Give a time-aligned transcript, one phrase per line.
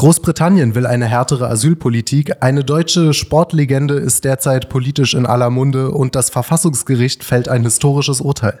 [0.00, 6.14] Großbritannien will eine härtere Asylpolitik, eine deutsche Sportlegende ist derzeit politisch in aller Munde und
[6.14, 8.60] das Verfassungsgericht fällt ein historisches Urteil.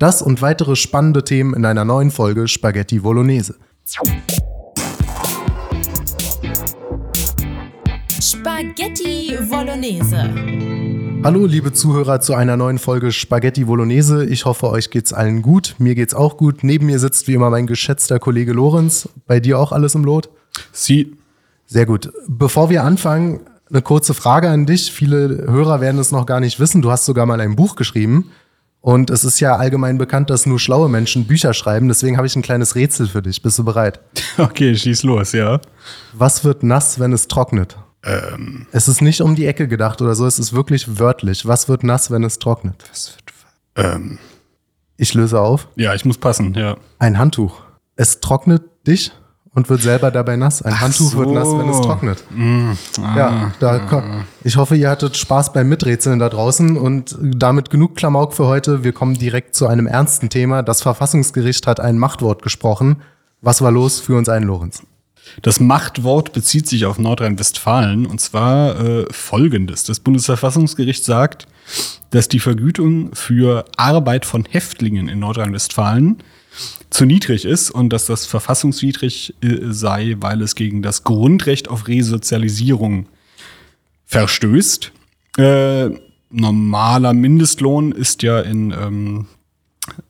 [0.00, 3.54] Das und weitere spannende Themen in einer neuen Folge Spaghetti Bolognese.
[8.20, 10.28] Spaghetti Bolognese.
[11.22, 14.26] Hallo, liebe Zuhörer, zu einer neuen Folge Spaghetti Bolognese.
[14.26, 15.76] Ich hoffe, euch geht's allen gut.
[15.78, 16.64] Mir geht's auch gut.
[16.64, 19.08] Neben mir sitzt wie immer mein geschätzter Kollege Lorenz.
[19.28, 20.30] Bei dir auch alles im Lot?
[20.72, 21.16] Sie.
[21.66, 22.12] Sehr gut.
[22.26, 23.40] Bevor wir anfangen,
[23.70, 24.90] eine kurze Frage an dich.
[24.92, 26.82] Viele Hörer werden es noch gar nicht wissen.
[26.82, 28.30] Du hast sogar mal ein Buch geschrieben.
[28.82, 31.86] Und es ist ja allgemein bekannt, dass nur schlaue Menschen Bücher schreiben.
[31.88, 33.42] Deswegen habe ich ein kleines Rätsel für dich.
[33.42, 34.00] Bist du bereit?
[34.38, 35.60] Okay, schieß los, ja.
[36.14, 37.76] Was wird nass, wenn es trocknet?
[38.02, 41.46] Ähm, Es ist nicht um die Ecke gedacht oder so, es ist wirklich wörtlich.
[41.46, 42.82] Was wird nass, wenn es trocknet?
[42.90, 44.18] was wird, ähm,
[44.96, 45.68] Ich löse auf.
[45.76, 46.76] ja, ich muss passen, ja.
[46.98, 47.60] Ein Handtuch.
[47.96, 49.12] Es trocknet dich
[49.54, 50.62] und wird selber dabei nass.
[50.62, 51.34] Ein Handtuch wird so.
[51.34, 52.24] nass, wenn es trocknet.
[52.30, 52.70] Mm,
[53.02, 54.14] ah, Ja, da
[54.44, 58.84] ich hoffe, ihr hattet Spaß beim Miträtseln da draußen und damit genug Klamauk für heute.
[58.84, 60.62] Wir kommen direkt zu einem ernsten Thema.
[60.62, 63.02] Das Verfassungsgericht hat ein Machtwort gesprochen.
[63.40, 64.00] Was war los?
[64.00, 64.82] Für uns ein, Lorenz.
[65.42, 69.84] Das Machtwort bezieht sich auf Nordrhein-Westfalen und zwar äh, folgendes.
[69.84, 71.46] Das Bundesverfassungsgericht sagt,
[72.10, 76.18] dass die Vergütung für Arbeit von Häftlingen in Nordrhein-Westfalen
[76.90, 81.88] zu niedrig ist und dass das verfassungswidrig äh, sei, weil es gegen das Grundrecht auf
[81.88, 83.06] Resozialisierung
[84.06, 84.92] verstößt.
[85.38, 85.90] Äh,
[86.30, 89.26] normaler Mindestlohn ist ja in ähm,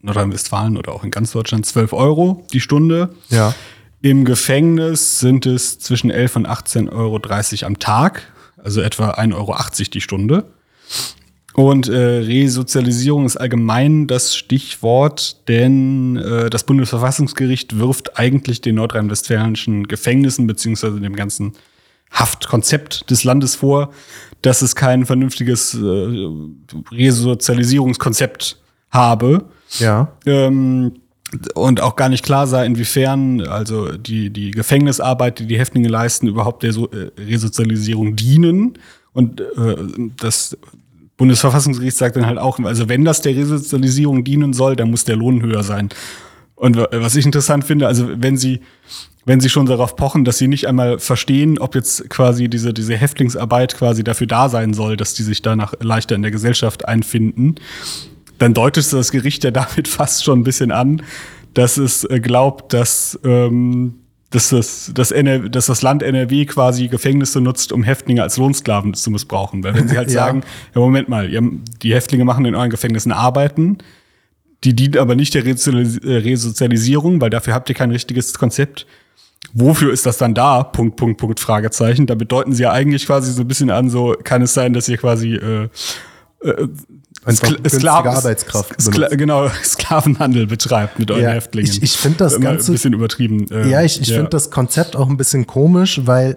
[0.01, 3.11] Nordrhein-Westfalen oder auch in ganz Deutschland 12 Euro die Stunde.
[3.29, 3.55] Ja.
[4.03, 9.57] Im Gefängnis sind es zwischen 11 und 18,30 Euro am Tag, also etwa 1,80 Euro
[9.93, 10.45] die Stunde.
[11.55, 19.89] Und äh, Resozialisierung ist allgemein das Stichwort, denn äh, das Bundesverfassungsgericht wirft eigentlich den nordrhein-westfälischen
[19.89, 21.55] Gefängnissen beziehungsweise dem ganzen
[22.13, 23.91] Haftkonzept des Landes vor,
[24.43, 26.27] dass es kein vernünftiges äh,
[26.93, 28.61] Resozialisierungskonzept
[28.91, 29.45] habe
[29.79, 30.13] Ja.
[30.27, 30.93] ähm,
[31.55, 36.27] und auch gar nicht klar sei, inwiefern also die, die Gefängnisarbeit, die die Häftlinge leisten,
[36.27, 38.79] überhaupt der so äh, Resozialisierung dienen.
[39.13, 39.77] Und äh,
[40.19, 40.57] das
[41.21, 45.17] Bundesverfassungsgericht sagt dann halt auch, also wenn das der Resozialisierung dienen soll, dann muss der
[45.17, 45.91] Lohn höher sein.
[46.55, 48.61] Und wa- was ich interessant finde, also wenn sie,
[49.27, 52.97] wenn sie schon darauf pochen, dass sie nicht einmal verstehen, ob jetzt quasi diese, diese
[52.97, 57.57] Häftlingsarbeit quasi dafür da sein soll, dass die sich danach leichter in der Gesellschaft einfinden,
[58.39, 61.03] dann deutet das Gericht ja damit fast schon ein bisschen an,
[61.53, 63.97] dass es äh, glaubt, dass, ähm,
[64.31, 68.95] dass, das, dass, NR dass das Land NRW quasi Gefängnisse nutzt, um Häftlinge als Lohnsklaven
[68.95, 69.65] zu missbrauchen.
[69.65, 70.27] Weil wenn sie halt Ja.
[70.27, 70.43] sagen,
[70.75, 71.29] ja Moment mal,
[71.83, 73.79] die Häftlinge machen in euren Gefängnissen Arbeiten,
[74.65, 78.87] die dienen aber nicht der äh, Resozialisierung, weil dafür habt ihr kein richtiges Konzept.
[79.53, 80.63] Wofür ist das dann da?
[80.63, 82.07] Punkt, Punkt, Punkt, Fragezeichen.
[82.07, 84.89] Damit deuten sie ja eigentlich quasi so ein bisschen an, so kann es sein, dass
[84.89, 85.69] ihr quasi äh,
[86.43, 86.69] äh,
[87.27, 89.19] Skla- Sklaven- Arbeitskraft Skla benutzt.
[89.19, 91.71] genau, Sklavenhandel betreibt mit euren Ja, Häftlingen.
[91.71, 93.47] ich- ich find das Immer Ganze- ein bisschen übertrieben.
[93.51, 96.37] äh, Ja, ich, ich finde das Konzept auch ein bisschen komisch, weil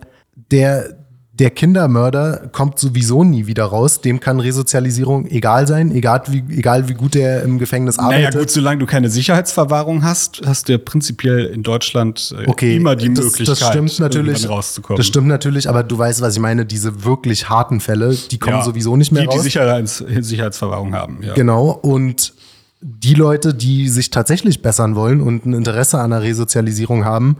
[0.51, 0.97] der,
[1.39, 4.01] der Kindermörder kommt sowieso nie wieder raus.
[4.01, 8.39] Dem kann Resozialisierung egal sein, egal wie, egal wie gut er im Gefängnis Naja, arbeitet.
[8.39, 12.95] gut, solange du keine Sicherheitsverwahrung hast, hast du ja prinzipiell in Deutschland äh, Okay, immer
[12.95, 14.47] die das, Möglichkeit, das stimmt natürlich.
[14.47, 14.97] rauszukommen.
[14.97, 16.67] Das stimmt natürlich, aber du weißt, was ich meine.
[16.67, 19.37] Diese wirklich harten Fälle, die kommen Ja, sowieso nicht mehr die, raus.
[19.37, 21.33] Die Sicherheits Sicherheitsverwahrung haben, ja.
[21.33, 21.71] Genau.
[21.71, 22.33] Und
[22.79, 27.37] die Leute, die sich tatsächlich bessern wollen und ein Interesse an einer Resozialisierung haben,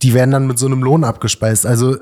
[0.00, 1.66] die werden dann mit so einem Lohn abgespeist.
[1.66, 1.96] Also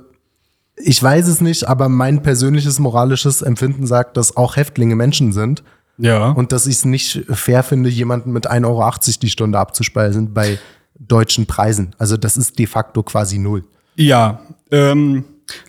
[0.77, 5.63] ich weiß es nicht, aber mein persönliches moralisches Empfinden sagt, dass auch Häftlinge Menschen sind
[5.99, 6.31] Ja.
[6.31, 8.93] und dass ich es nicht fair finde, jemanden mit 1,80 Euro
[9.23, 10.59] die Stunde abzuspeisen bei
[10.99, 11.95] deutschen Preisen.
[11.99, 13.65] Also das ist de facto quasi null.
[13.97, 14.41] Ja,
[14.71, 15.25] ähm,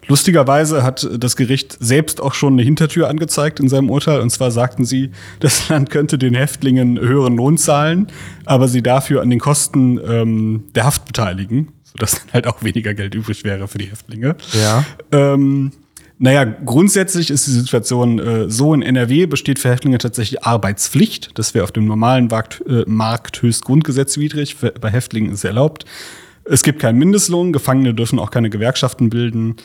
[0.08, 4.22] lustigerweise hat das Gericht selbst auch schon eine Hintertür angezeigt in seinem Urteil.
[4.22, 8.08] Und zwar sagten sie, das Land könnte den Häftlingen höheren Lohn zahlen,
[8.46, 12.94] aber sie dafür an den Kosten ähm, der Haft beteiligen, sodass dann halt auch weniger
[12.94, 14.36] Geld übrig wäre für die Häftlinge.
[14.54, 14.86] Ja.
[15.12, 15.72] Ähm,
[16.18, 21.38] naja, grundsätzlich ist die Situation äh, so, in NRW besteht für Häftlinge tatsächlich Arbeitspflicht.
[21.38, 24.56] Das wäre auf dem normalen Markt, äh, Markt höchst grundgesetzwidrig.
[24.56, 25.86] Für, bei Häftlingen ist es erlaubt.
[26.46, 29.56] Es gibt keinen Mindestlohn, Gefangene dürfen auch keine Gewerkschaften bilden.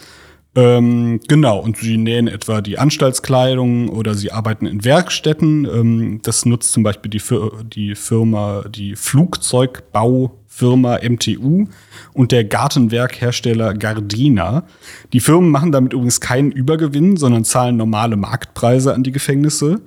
[0.56, 5.64] Ähm, genau, und sie nähen etwa die Anstaltskleidung oder sie arbeiten in Werkstätten.
[5.64, 11.66] Ähm, das nutzt zum Beispiel die, Fir die Firma, die Flugzeugbaufirma MTU
[12.14, 14.64] und der Gartenwerkhersteller Gardina.
[15.12, 19.80] Die Firmen machen damit übrigens keinen Übergewinn, sondern zahlen normale Marktpreise an die Gefängnisse.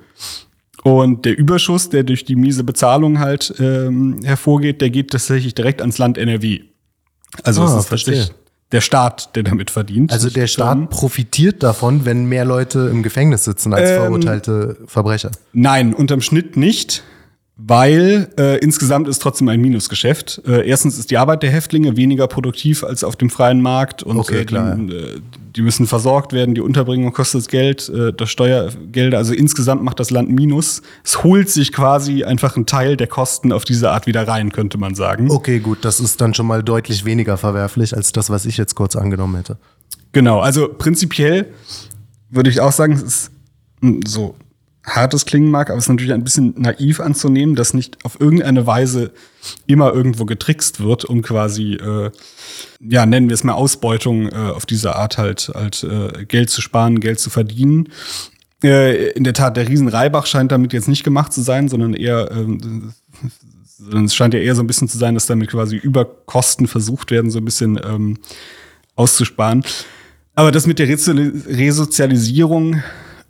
[0.82, 5.82] Und der Überschuss, der durch die miese Bezahlung halt ähm, hervorgeht, der geht tatsächlich direkt
[5.82, 6.60] ans Land NRW.
[7.42, 8.30] Also Ah, es ist tatsächlich
[8.74, 10.12] der Staat, der damit verdient.
[10.12, 15.30] Also der Staat profitiert davon, wenn mehr Leute im Gefängnis sitzen als Ähm, verurteilte Verbrecher.
[15.52, 17.04] Nein, unterm Schnitt nicht,
[17.56, 20.42] weil äh, insgesamt ist trotzdem ein Minusgeschäft.
[20.44, 24.18] Äh, erstens ist die Arbeit der Häftlinge weniger produktiv als auf dem freien Markt und
[24.18, 25.20] Okay, äh, klar, die, äh,
[25.54, 30.10] die müssen versorgt werden, die Unterbringung kostet Geld, äh, das Steuergelder, also insgesamt macht das
[30.10, 30.82] Land Minus.
[31.04, 34.76] Es holt sich quasi einfach einen Teil der Kosten auf diese Art wieder rein, könnte
[34.76, 35.30] man sagen.
[35.30, 38.74] Okay, gut, das ist dann schon mal deutlich weniger verwerflich als das, was ich jetzt
[38.74, 39.58] kurz angenommen hätte.
[40.10, 41.46] Genau, also prinzipiell
[42.30, 43.30] würde ich auch sagen, es ist
[43.80, 44.34] mm, so
[44.84, 48.20] hart es klingen mag, aber es ist natürlich ein bisschen naiv anzunehmen, dass nicht auf
[48.20, 49.12] irgendeine Weise
[49.66, 52.10] immer irgendwo getrickst wird, um quasi, äh,
[52.80, 56.60] ja, nennen wir es mal Ausbeutung äh, auf diese Art halt, halt äh, Geld zu
[56.60, 57.88] sparen, Geld zu verdienen.
[58.62, 62.30] Äh, in der Tat, der Riesenreibach scheint damit jetzt nicht gemacht zu sein, sondern eher,
[62.30, 62.92] ähm,
[64.04, 67.30] es scheint ja eher so ein bisschen zu sein, dass damit quasi Überkosten versucht werden,
[67.30, 68.18] so ein bisschen ähm,
[68.96, 69.64] auszusparen.
[70.34, 72.82] Aber das mit der Resozialisierung,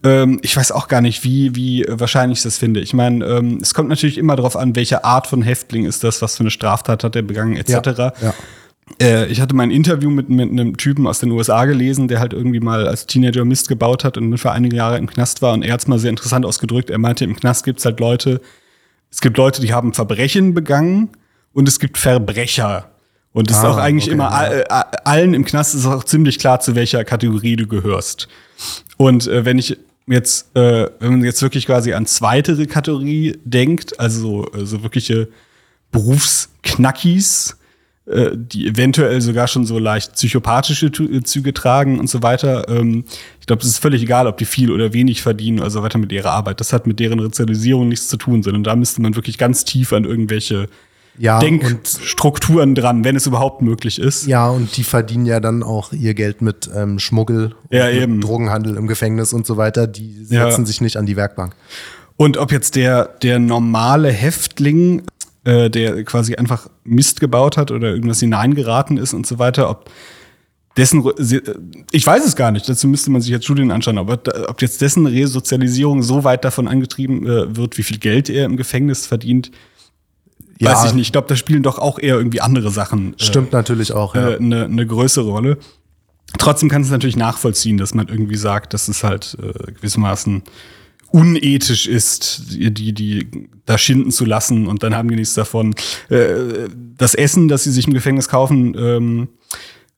[0.05, 2.81] ähm, ich weiß auch gar nicht, wie, wie wahrscheinlich ich das finde.
[2.81, 6.23] Ich meine, ähm, es kommt natürlich immer darauf an, welche Art von Häftling ist das,
[6.23, 7.73] was für eine Straftat hat er begangen, etc.
[8.23, 8.35] Ja.
[9.01, 12.21] Äh, ich hatte mal ein Interview mit, mit einem Typen aus den USA gelesen, der
[12.21, 15.55] halt irgendwie mal als Teenager Mist gebaut hat und für einige Jahre im Knast war.
[15.55, 16.91] Und er hat es mal sehr interessant ausgedrückt.
[16.91, 18.41] Er meinte, im Knast gibt's halt Leute,
[19.11, 21.11] es gibt Leute, die haben Verbrechen begangen
[21.55, 22.91] und es gibt Verbrecher.
[23.33, 24.31] Und es ist Ah, auch eigentlich okay, immer ja.
[24.31, 28.29] all- äh, allen im Knast ist auch ziemlich klar, zu welcher Kategorie du gehörst.
[28.97, 33.99] Und äh, wenn ich jetzt, äh, wenn man jetzt wirklich quasi an zweitere Kategorie denkt,
[33.99, 35.29] also so, äh, so wirkliche
[35.91, 37.57] Berufsknackis,
[38.07, 42.69] äh, die eventuell sogar schon so leicht psychopathische äh, Züge tragen und so weiter.
[42.69, 43.05] Ähm,
[43.41, 45.99] ich glaube, es ist völlig egal, ob die viel oder wenig verdienen oder so weiter
[45.99, 46.61] mit ihrer Arbeit.
[46.61, 49.95] Das hat mit deren Resozialisierung nichts zu tun, sondern da müsste man wirklich ganz tief
[49.95, 50.69] an irgendwelche
[51.19, 54.27] Ja, Denkstrukturen dran, wenn es überhaupt möglich ist.
[54.27, 58.25] ja, und die verdienen ja dann auch ihr Geld mit ähm, Schmuggel, Ja, mit.
[58.25, 59.87] Drogenhandel im Gefängnis und so weiter.
[59.87, 60.49] Die Ja.
[60.51, 61.55] setzen sich nicht an die Werkbank.
[62.17, 65.03] Und ob jetzt der, der normale Häftling,
[65.45, 69.91] äh, der quasi einfach Mist gebaut hat oder irgendwas hineingeraten ist und so weiter, ob
[70.77, 71.41] dessen, äh,
[71.93, 74.19] ich weiß es gar nicht, dazu müsste man sich jetzt Studien anschauen, aber
[74.49, 78.57] ob jetzt dessen Resozialisierung so weit davon angetrieben äh, wird, wie viel Geld er im
[78.57, 79.51] Gefängnis verdient,
[80.61, 80.73] Ja.
[80.73, 81.07] weiß ich nicht.
[81.07, 84.31] Ich glaube, da spielen doch auch eher irgendwie andere Sachen äh, Stimmt natürlich auch, ja.
[84.31, 85.59] äh, eine, eine größere Rolle.
[86.39, 90.43] Trotzdem kann es natürlich nachvollziehen, dass man irgendwie sagt, dass es halt äh, gewissermaßen
[91.11, 95.75] unethisch ist, die, die, die da schinden zu lassen und dann haben die nichts davon.
[96.09, 96.69] Äh,
[96.99, 99.29] das Essen, das sie sich im Gefängnis kaufen ähm,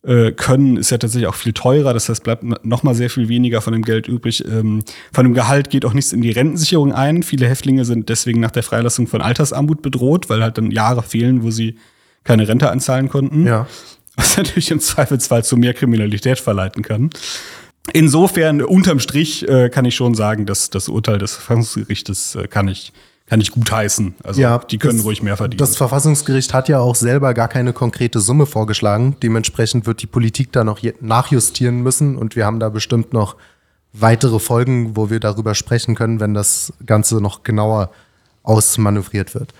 [0.06, 1.92] äh, können, ist ja tatsächlich auch viel teurer.
[1.92, 4.44] Das heißt, bleibt noch mal sehr viel weniger von dem Geld übrig.
[4.46, 4.82] Ähm,
[5.12, 7.22] von dem Gehalt geht auch nichts in die Rentensicherung ein.
[7.22, 11.42] Viele Häftlinge sind deswegen nach der Freilassung von Altersarmut bedroht, weil halt dann Jahre fehlen,
[11.42, 11.76] wo sie
[12.24, 13.66] keine Rente anzahlen konnten ja.
[14.16, 17.10] was natürlich im Zweifelsfall zu mehr Kriminalität verleiten kann.
[17.92, 22.68] Insofern, unterm Strich, äh, kann ich schon sagen, dass das Urteil des Verfassungsgerichtes äh, kann
[22.68, 22.92] ich,
[23.26, 24.14] kann ich gutheißen.
[24.22, 25.58] Also Ja, die können das- ruhig mehr verdienen.
[25.58, 29.16] Das Verfassungsgericht hat ja auch selber gar keine konkrete Summe vorgeschlagen.
[29.22, 33.36] Dementsprechend wird die Politik da noch nachjustieren müssen und wir haben da bestimmt noch
[33.92, 37.90] weitere Folgen, wo wir darüber sprechen können, wenn das Ganze noch genauer
[38.42, 39.52] ausmanövriert wird.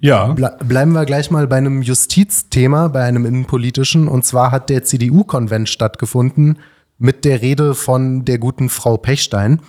[0.00, 4.08] ja, Ble bleiben wir gleich mal bei einem Justizthema, bei einem innenpolitischen.
[4.08, 6.58] Und zwar hat der CDU-Konvent stattgefunden
[6.98, 9.60] mit der Rede von der guten Frau Pechstein.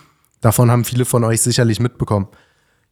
[0.42, 2.28] Davon haben viele von euch sicherlich mitbekommen.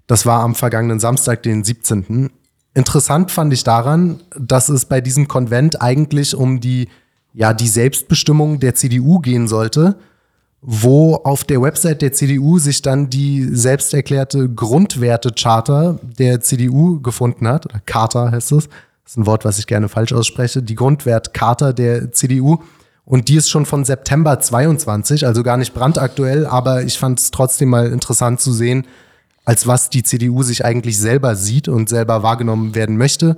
[0.10, 2.32] Das war am vergangenen Samstag, den 17.
[2.74, 6.88] Interessant fand ich daran, dass es bei diesem Konvent eigentlich um die,
[7.36, 9.98] ja, die Selbstbestimmung der CDU gehen sollte,
[10.64, 17.48] wo auf der Website der CDU sich dann die selbst erklärte Grundwerte-Charta der CDU gefunden
[17.48, 17.68] hat.
[17.68, 18.66] Oder Charta heißt es.
[18.66, 20.64] Das ist ein Wort, was ich gerne falsch ausspreche.
[20.64, 22.58] Die Grundwert-Charta der CDU.
[23.06, 27.30] Und die ist schon von September 22, also gar nicht brandaktuell, aber ich fand es
[27.30, 28.88] trotzdem mal interessant zu sehen,
[29.50, 33.36] als was die CDU sich eigentlich selber sieht und selber wahrgenommen werden möchte.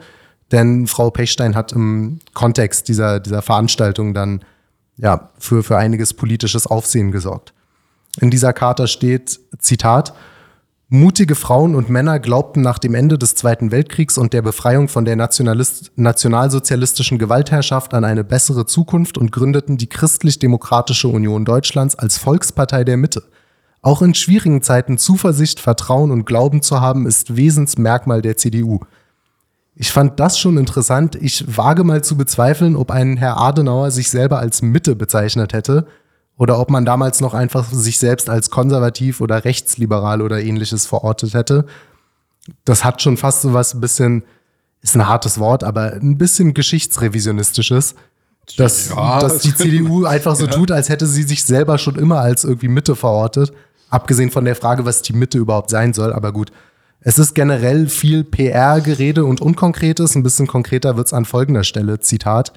[0.51, 4.41] Denn Frau Pechstein hat im Kontext dieser, dieser Veranstaltung dann
[4.97, 7.53] ja, für, für einiges politisches Aufsehen gesorgt.
[8.19, 10.13] In dieser Charta steht, Zitat,
[10.89, 15.05] Mutige Frauen und Männer glaubten nach dem Ende des Zweiten Weltkriegs und der Befreiung von
[15.05, 22.83] der nationalsozialistischen Gewaltherrschaft an eine bessere Zukunft und gründeten die Christlich-Demokratische Union Deutschlands als Volkspartei
[22.83, 23.23] der Mitte.
[23.81, 28.79] Auch in schwierigen Zeiten Zuversicht, Vertrauen und Glauben zu haben, ist Wesensmerkmal der CDU.
[29.75, 31.15] Ich fand das schon interessant.
[31.15, 35.87] Ich wage mal zu bezweifeln, ob ein Herr Adenauer sich selber als Mitte bezeichnet hätte
[36.37, 41.33] oder ob man damals noch einfach sich selbst als konservativ oder rechtsliberal oder ähnliches verortet
[41.33, 41.65] hätte.
[42.65, 44.23] Das hat schon fast so was ein bisschen,
[44.81, 47.95] ist ein hartes Wort, aber ein bisschen geschichtsrevisionistisches.
[48.57, 49.19] Dass, Ja.
[49.19, 52.67] dass die CDU einfach so tut, als hätte sie sich selber schon immer als irgendwie
[52.67, 53.53] Mitte verortet.
[53.91, 56.13] Abgesehen von der Frage, was die Mitte überhaupt sein soll.
[56.13, 56.51] Aber gut,
[57.01, 60.15] es ist generell viel PR-Gerede und Unkonkretes.
[60.15, 61.99] Ein bisschen konkreter wird's an folgender Stelle.
[61.99, 62.53] Zitat.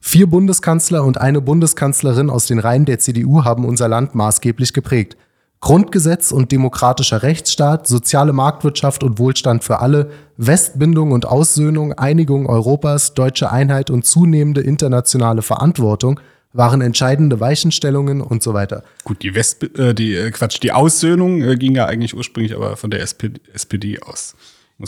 [0.00, 5.16] Vier Bundeskanzler und eine Bundeskanzlerin aus den Reihen der CDU haben unser Land maßgeblich geprägt.
[5.60, 13.14] Grundgesetz und demokratischer Rechtsstaat, soziale Marktwirtschaft und Wohlstand für alle, Westbindung und Aussöhnung, Einigung Europas,
[13.14, 16.20] deutsche Einheit und zunehmende internationale Verantwortung
[16.54, 18.84] waren entscheidende Weichenstellungen und so weiter.
[19.02, 22.76] Gut, die West, äh, die äh, Quatsch, die Aussöhnung äh, ging ja eigentlich ursprünglich aber
[22.76, 24.34] von der SPD, SPD aus.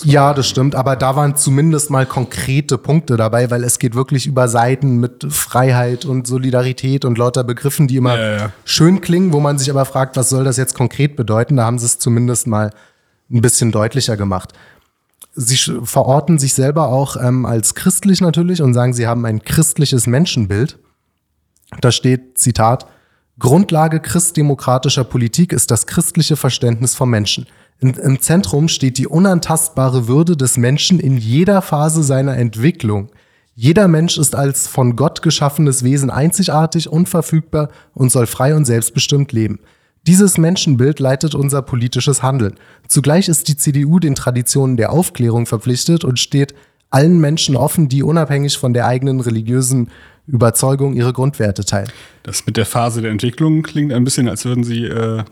[0.03, 4.27] Ja, das stimmt, aber da waren zumindest mal konkrete Punkte dabei, weil es geht wirklich
[4.27, 8.53] über Seiten mit Freiheit und Solidarität und lauter Begriffen, die immer Ja, ja.
[8.65, 11.57] schön klingen, wo man sich aber fragt, was soll das jetzt konkret bedeuten?
[11.57, 12.73] Da haben sie es zumindest mal
[13.31, 14.53] ein bisschen deutlicher gemacht.
[15.35, 20.09] Sie verorten sich selber auch ähm, als christlich natürlich und sagen, sie haben ein christliches
[20.09, 20.79] Menschenbild.
[21.81, 22.87] Da steht, Zitat,
[23.39, 27.47] Grundlage christdemokratischer Politik ist das christliche Verständnis vom Menschen.
[27.81, 33.11] Im Zentrum steht die unantastbare Würde des Menschen in jeder Phase seiner Entwicklung.
[33.55, 39.33] Jeder Mensch ist als von Gott geschaffenes Wesen einzigartig, unverfügbar und soll frei und selbstbestimmt
[39.33, 39.61] leben.
[40.07, 42.55] Dieses Menschenbild leitet unser politisches Handeln.
[42.87, 46.55] Zugleich ist die CDU den Traditionen der Aufklärung verpflichtet und steht
[46.91, 49.91] allen Menschen offen, die unabhängig von der eigenen religiösen
[50.27, 51.89] Überzeugung ihre Grundwerte teilen.
[52.25, 55.23] Das mit der Phase der Entwicklung klingt ein bisschen, als würden sie äh,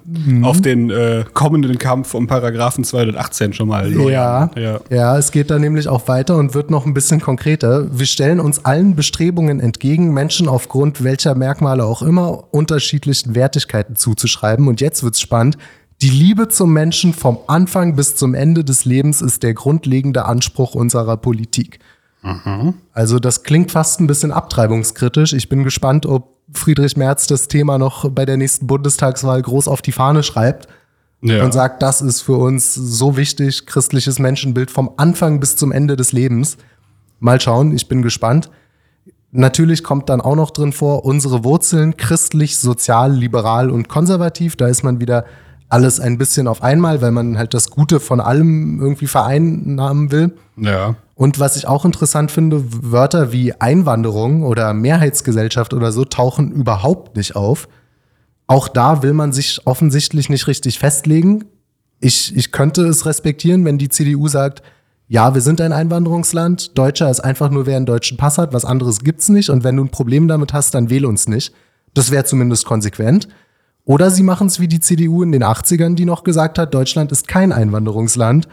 [0.43, 4.81] auf den äh, kommenden Kampf um Paragraphen 218 schon mal Ja, ja.
[4.91, 7.99] ja, es geht da nämlich auch weiter und wird noch ein bisschen konkreter.
[7.99, 14.69] Wir stellen uns allen Bestrebungen entgegen, Menschen aufgrund welcher Merkmale auch immer unterschiedlichen Wertigkeiten zuzuschreiben.
[14.69, 15.59] Und jetzt wird's spannend.
[16.03, 20.75] Die Liebe zum Menschen vom Anfang bis zum Ende des Lebens ist der grundlegende Anspruch
[20.75, 21.81] unserer Politik.
[22.93, 25.33] Also das klingt fast ein bisschen abtreibungskritisch.
[25.35, 29.83] Ich bin gespannt, ob Friedrich Merz das Thema noch bei der nächsten Bundestagswahl groß auf
[29.83, 30.69] die Fahne schreibt
[31.23, 31.45] Ja.
[31.45, 35.97] und sagt, das ist für uns so wichtig, christliches Menschenbild vom Anfang bis zum Ende
[35.97, 36.57] des Lebens.
[37.21, 38.51] Mal schauen, ich bin gespannt.
[39.31, 44.55] Natürlich kommt dann auch noch drin vor, unsere Wurzeln christlich, sozial, liberal und konservativ.
[44.57, 45.25] Da ist man wieder
[45.75, 50.33] alles ein bisschen auf einmal, weil man halt das Gute von allem irgendwie vereinnahmen will.
[50.57, 50.95] ja.
[51.17, 57.17] Und was ich auch interessant finde, Wörter wie Einwanderung oder Mehrheitsgesellschaft oder so tauchen überhaupt
[57.17, 57.69] nicht auf.
[58.49, 61.45] Auch da will man sich offensichtlich nicht richtig festlegen.
[62.01, 64.63] Ich, ich könnte es respektieren, wenn die CDU sagt,
[65.07, 68.65] ja, wir sind ein Einwanderungsland, Deutscher ist einfach nur, wer einen deutschen Pass hat, was
[68.65, 71.53] anderes gibt's nicht und wenn du ein Problem damit hast, dann wähl uns nicht.
[71.95, 73.29] Das wäre zumindest konsequent.
[73.85, 77.13] Oder sie machen es wie die CDU in den 80ern, die noch gesagt hat, Deutschland
[77.13, 78.49] ist kein Einwanderungsland,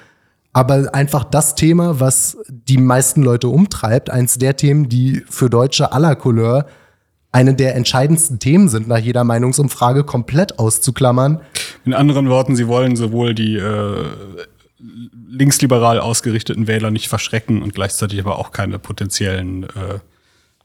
[0.52, 5.94] aber einfach das Thema, was die meisten Leute umtreibt, eins der Themen, die für Deutsche
[5.94, 6.66] aller Couleur
[7.32, 11.40] eine der entscheidendsten Themen sind, nach jeder Meinungsumfrage komplett auszuklammern.
[11.86, 14.04] In anderen Worten, sie wollen sowohl die äh,
[15.30, 20.00] linksliberal ausgerichteten Wähler nicht verschrecken und gleichzeitig aber auch keine potenziellen äh,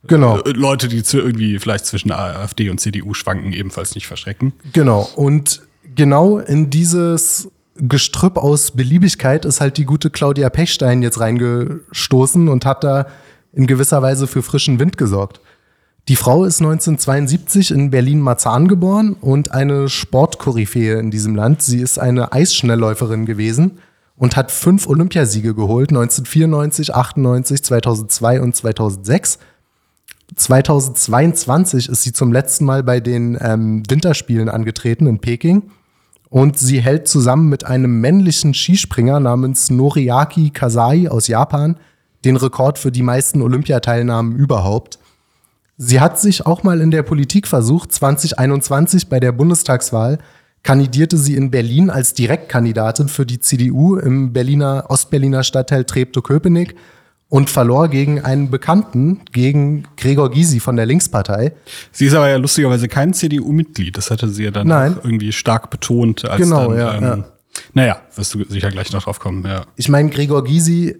[0.07, 0.39] Genau.
[0.39, 4.53] äh, Leute, die zu, irgendwie vielleicht zwischen AfD und CDU schwanken, ebenfalls nicht verschrecken.
[4.73, 5.09] Genau.
[5.15, 5.61] Und
[5.95, 12.65] genau in dieses Gestrüpp aus Beliebigkeit ist halt die gute Claudia Pechstein jetzt reingestoßen und
[12.65, 13.07] hat da
[13.53, 15.41] in gewisser Weise für frischen Wind gesorgt.
[16.07, 21.61] Die Frau ist 1972 in Berlin-Marzahn geboren und eine Sportkoryphäe in diesem Land.
[21.61, 23.79] Sie ist eine Eisschnellläuferin gewesen
[24.15, 29.39] und hat fünf Olympiasiege geholt, 1994, 98, 2002 und 2006.
[30.35, 35.71] 2022 ist sie zum letzten Mal bei den ähm, Winterspielen angetreten in Peking
[36.29, 41.77] und sie hält zusammen mit einem männlichen Skispringer namens Noriaki Kasai aus Japan
[42.25, 44.99] den Rekord für die meisten Olympiateilnahmen überhaupt.
[45.77, 47.93] Sie hat sich auch mal in der Politik versucht.
[47.93, 50.17] 2021 bei der Bundestagswahl
[50.63, 56.75] kandidierte sie in Berlin als Direktkandidatin für die CDU im Berliner Ostberliner Stadtteil Treptow-Köpenick
[57.29, 61.53] und verlor gegen einen Bekannten, gegen Gregor Gysi von der Linkspartei.
[61.91, 63.97] Sie ist aber ja lustigerweise kein CDU-Mitglied.
[63.97, 64.97] Das hatte sie ja dann Nein.
[65.03, 66.25] irgendwie stark betont.
[66.25, 67.25] Als Genau, dann, ja, ähm, ja.
[67.73, 69.45] Naja, wirst du sicher gleich noch drauf kommen.
[69.45, 69.63] Ja.
[69.75, 70.95] Ich meine, Gregor Gysi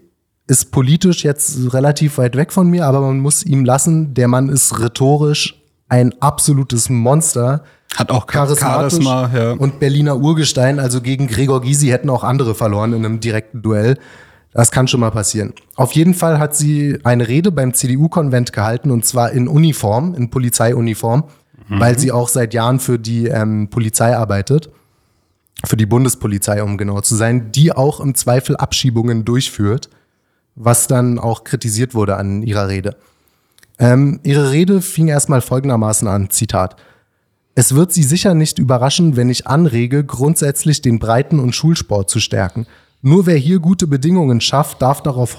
[0.46, 4.48] ist politisch jetzt relativ weit weg von mir, aber man muss ihm lassen, der Mann
[4.48, 5.54] ist rhetorisch
[5.88, 7.64] ein absolutes Monster.
[7.96, 9.52] Hat auch charismatisch Charisma, ja.
[9.52, 10.78] und Berliner Urgestein.
[10.78, 13.98] Also gegen Gregor Gysi hätten auch andere verloren in einem direkten Duell.
[14.52, 15.52] Das kann schon mal passieren.
[15.76, 20.30] Auf jeden Fall hat sie eine Rede beim CDU-Konvent gehalten und zwar in Uniform, in
[20.30, 21.24] Polizeiuniform,
[21.68, 24.70] weil sie auch seit Jahren für die ähm, Polizei arbeitet,
[25.64, 29.90] für die Bundespolizei, um genau zu sein, die auch im Zweifel Abschiebungen durchführt,
[30.54, 32.96] was dann auch kritisiert wurde an ihrer Rede.
[33.78, 36.76] Ähm, ihre Rede fing erstmal folgendermaßen an, Zitat.
[37.54, 42.20] Es wird Sie sicher nicht überraschen, wenn ich anrege, grundsätzlich den Breiten- und Schulsport zu
[42.20, 42.66] stärken.
[43.00, 45.38] Nur wer hier gute Bedingungen schafft, darf darauf,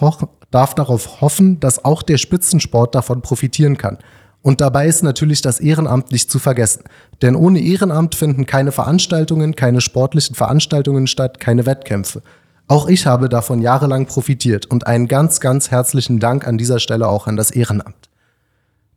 [0.52, 3.98] darf darauf hoffen, dass auch der Spitzensport davon profitieren kann.
[4.42, 6.84] Und dabei ist natürlich das Ehrenamt nicht zu vergessen.
[7.22, 12.22] Denn ohne Ehrenamt finden keine Veranstaltungen, keine sportlichen Veranstaltungen statt, keine Wettkämpfe.
[12.68, 17.10] Auch ich habe davon jahrelang profitiert und einen ganz, ganz herzlichen Dank an dieser Stelle
[17.10, 18.10] auch an das Ehrenamt.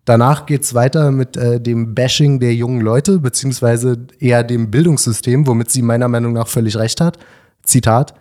[0.04, 5.70] Danach geht's weiter mit äh, dem Bashing der jungen Leute, beziehungsweise eher dem Bildungssystem, womit
[5.70, 7.18] sie meiner Meinung nach völlig recht hat.
[7.62, 8.14] Zitat.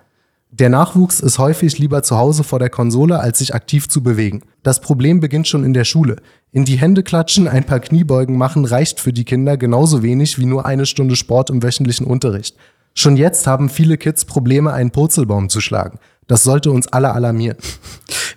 [0.53, 4.41] Der Nachwuchs ist häufig lieber zu Hause vor der Konsole, als sich aktiv zu bewegen.
[4.63, 6.17] Das Problem beginnt schon in der Schule.
[6.51, 10.45] In die Hände klatschen, ein paar Kniebeugen machen reicht für die Kinder genauso wenig wie
[10.45, 12.57] nur eine Stunde Sport im wöchentlichen Unterricht.
[12.93, 15.99] Schon jetzt haben viele Kids Probleme, einen Purzelbaum zu schlagen.
[16.31, 17.57] Das sollte uns alle alarmieren.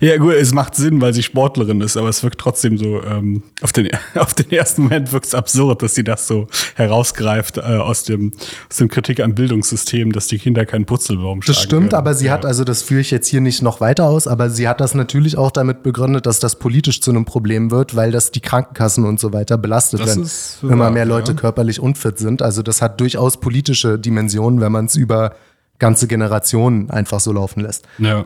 [0.01, 3.41] Ja, gut, es macht Sinn, weil sie Sportlerin ist, aber es wirkt trotzdem so, ähm,
[3.61, 7.61] auf, den, auf den ersten Moment wirkt es absurd, dass sie das so herausgreift äh,
[7.61, 8.33] aus, dem,
[8.69, 11.93] aus dem Kritik am Bildungssystem, dass die Kinder keinen Putzelbaum schlagen Das stimmt, können.
[11.93, 12.33] aber sie ja.
[12.33, 14.93] hat, also das führe ich jetzt hier nicht noch weiter aus, aber sie hat das
[14.93, 19.05] natürlich auch damit begründet, dass das politisch zu einem Problem wird, weil das die Krankenkassen
[19.05, 21.37] und so weiter belastet, Das wenn ist immer mehr Leute ja.
[21.37, 22.41] körperlich unfit sind.
[22.41, 25.31] Also das hat durchaus politische Dimensionen, wenn man es über
[25.79, 27.85] ganze Generationen einfach so laufen lässt.
[27.97, 28.25] Ja.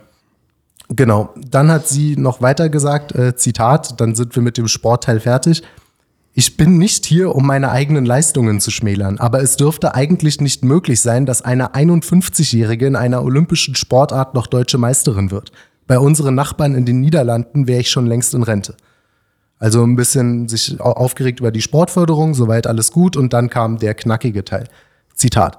[0.90, 1.34] Genau.
[1.38, 5.62] Dann hat sie noch weiter gesagt, äh, Zitat, dann sind wir mit dem Sportteil fertig.
[6.34, 10.64] Ich bin nicht hier, um meine eigenen Leistungen zu schmälern, aber es dürfte eigentlich nicht
[10.64, 15.52] möglich sein, dass eine 51-Jährige in einer olympischen Sportart noch deutsche Meisterin wird.
[15.86, 18.76] Bei unseren Nachbarn in den Niederlanden wäre ich schon längst in Rente.
[19.58, 23.78] Also ein bisschen sich au- aufgeregt über die Sportförderung, soweit alles gut und dann kam
[23.80, 24.70] der knackige Teil.
[25.16, 25.58] Zitat.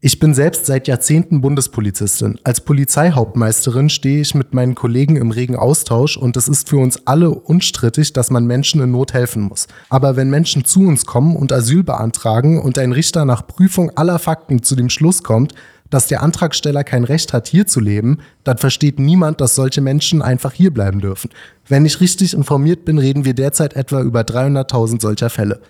[0.00, 2.38] Ich bin selbst seit Jahrzehnten Bundespolizistin.
[2.44, 7.04] Als Polizeihauptmeisterin stehe ich mit meinen Kollegen im regen Austausch und es ist für uns
[7.08, 9.66] alle unstrittig, dass man Menschen in Not helfen muss.
[9.88, 14.20] Aber wenn Menschen zu uns kommen und Asyl beantragen und ein Richter nach Prüfung aller
[14.20, 15.52] Fakten zu dem Schluss kommt,
[15.90, 20.22] dass der Antragsteller kein Recht hat, hier zu leben, dann versteht niemand, dass solche Menschen
[20.22, 21.30] einfach hier bleiben dürfen.
[21.66, 25.60] Wenn ich richtig informiert bin, reden wir derzeit etwa über 300.000 solcher Fälle.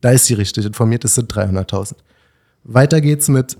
[0.00, 1.96] Da ist sie richtig informiert, es sind 300.000.
[2.64, 3.58] Weiter geht's mit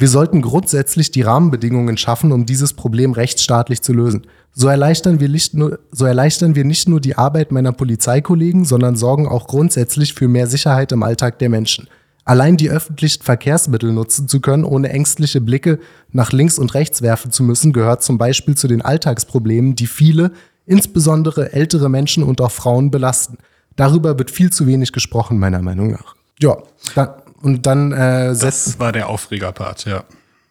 [0.00, 4.28] wir sollten grundsätzlich die Rahmenbedingungen schaffen, um dieses Problem rechtsstaatlich zu lösen.
[4.52, 8.94] So erleichtern wir nicht nur, so erleichtern wir nicht nur die Arbeit meiner Polizeikollegen, sondern
[8.94, 11.88] sorgen auch grundsätzlich für mehr Sicherheit im Alltag der Menschen.
[12.24, 15.80] Allein die öffentlichen Verkehrsmittel nutzen zu können, ohne ängstliche Blicke
[16.12, 20.30] nach links und rechts werfen zu müssen, gehört zum Beispiel zu den Alltagsproblemen, die viele,
[20.64, 23.38] insbesondere ältere Menschen und auch Frauen belasten.
[23.74, 26.14] Darüber wird viel zu wenig gesprochen, meiner Meinung nach.
[26.40, 26.58] Ja,
[26.94, 27.08] dann,
[27.42, 30.04] und dann äh, setzt Das war der Aufregerpart, ja.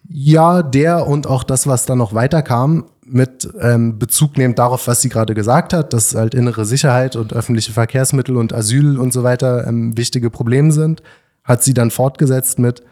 [0.10, 5.02] ja, der und auch das, was dann noch weiterkam, mit ähm, Bezug nehmend darauf, was
[5.02, 9.24] sie gerade gesagt hat, dass halt innere Sicherheit und öffentliche Verkehrsmittel und Asyl und so
[9.24, 11.02] weiter ähm, wichtige Probleme sind,
[11.44, 12.84] hat sie dann fortgesetzt mit,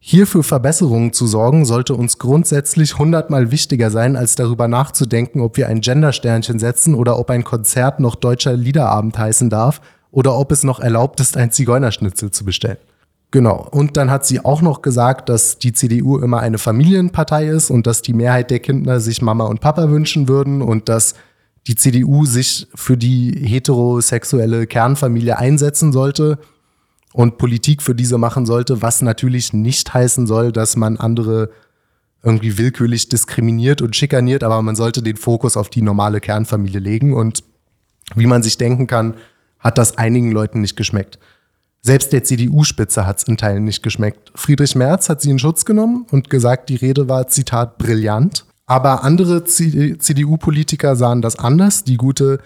[0.00, 5.56] hier für Verbesserungen zu sorgen, sollte uns grundsätzlich hundertmal wichtiger sein, als darüber nachzudenken, ob
[5.56, 9.80] wir ein Gendersternchen setzen oder ob ein Konzert noch deutscher Liederabend heißen darf
[10.10, 12.78] oder ob es noch erlaubt ist, ein Zigeunerschnitzel zu bestellen.
[13.30, 13.68] Genau.
[13.70, 17.86] Und dann hat sie auch noch gesagt, dass die CDU immer eine Familienpartei ist und
[17.86, 21.14] dass die Mehrheit der Kinder sich Mama und Papa wünschen würden und dass
[21.66, 26.38] die CDU sich für die heterosexuelle Kernfamilie einsetzen sollte
[27.12, 31.50] und Politik für diese machen sollte, was natürlich nicht heißen soll, dass man andere
[32.22, 37.14] irgendwie willkürlich diskriminiert und schikaniert, aber man sollte den Fokus auf die normale Kernfamilie legen
[37.14, 37.44] und
[38.14, 39.14] wie man sich denken kann,
[39.58, 41.18] hat das einigen Leuten nicht geschmeckt.
[41.80, 44.32] Selbst der CDU-Spitze hat es in Teilen nicht geschmeckt.
[44.34, 48.44] Friedrich Merz hat sie in Schutz genommen und gesagt, die Rede war, Zitat, brillant.
[48.66, 51.84] Aber andere CDU-Politiker sahen das anders.
[51.84, 52.40] Die gute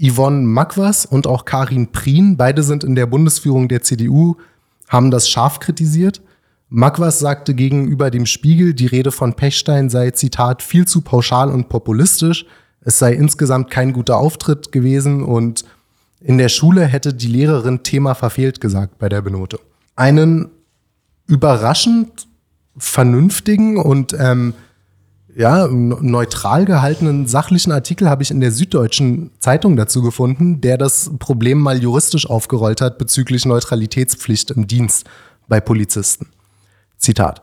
[0.00, 4.36] Yvonne Makwas und auch Karin Prien, beide sind in der Bundesführung der CDU,
[4.88, 6.20] haben das scharf kritisiert.
[6.68, 11.68] Makwas sagte gegenüber dem Spiegel, die Rede von Pechstein sei, Zitat, viel zu pauschal und
[11.68, 12.46] populistisch.
[12.80, 15.64] Es sei insgesamt kein guter Auftritt gewesen und
[16.24, 19.60] in der Schule hätte die Lehrerin Thema verfehlt gesagt bei der Benotung.
[19.94, 20.48] Einen
[21.26, 22.26] überraschend
[22.78, 24.54] vernünftigen und ähm,
[25.36, 31.10] ja, neutral gehaltenen sachlichen Artikel habe ich in der Süddeutschen Zeitung dazu gefunden, der das
[31.18, 35.06] Problem mal juristisch aufgerollt hat bezüglich Neutralitätspflicht im Dienst
[35.46, 36.28] bei Polizisten.
[36.96, 37.42] Zitat.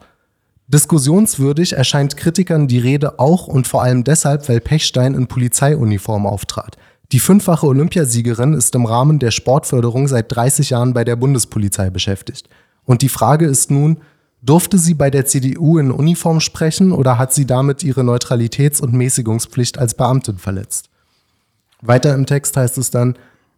[0.68, 6.78] Diskussionswürdig erscheint Kritikern die Rede auch und vor allem deshalb, weil Pechstein in Polizeiuniform auftrat.
[7.12, 12.48] Die fünffache Olympiasiegerin ist im Rahmen der Sportförderung seit 30 Jahren bei der Bundespolizei beschäftigt.
[12.86, 13.98] Und die Frage ist nun,
[14.42, 18.94] durfte sie bei der CDU in Uniform sprechen oder hat sie damit ihre Neutralitäts- und
[18.94, 20.90] Mäßigungspflicht als Beamtin verletzt?
[21.82, 23.18] Weiter im Text heißt es dann,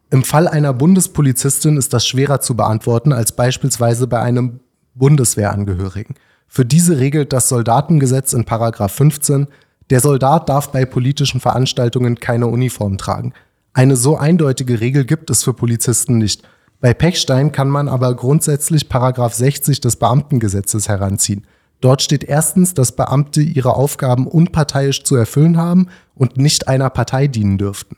[0.10, 4.60] Im Fall einer Bundespolizistin ist das schwerer zu beantworten als beispielsweise bei einem
[4.94, 6.16] Bundeswehrangehörigen.
[6.48, 9.48] Für diese regelt das Soldatengesetz in Paragraph 15,
[9.90, 13.34] der Soldat darf bei politischen Veranstaltungen keine Uniform tragen.
[13.74, 16.44] Eine so eindeutige Regel gibt es für Polizisten nicht.
[16.80, 21.48] Bei Pechstein kann man aber grundsätzlich Paragraph 60 des Beamtengesetzes heranziehen.
[21.82, 27.28] Dort steht erstens, dass Beamte ihre Aufgaben unparteiisch zu erfüllen haben und nicht einer Partei
[27.28, 27.98] dienen dürften.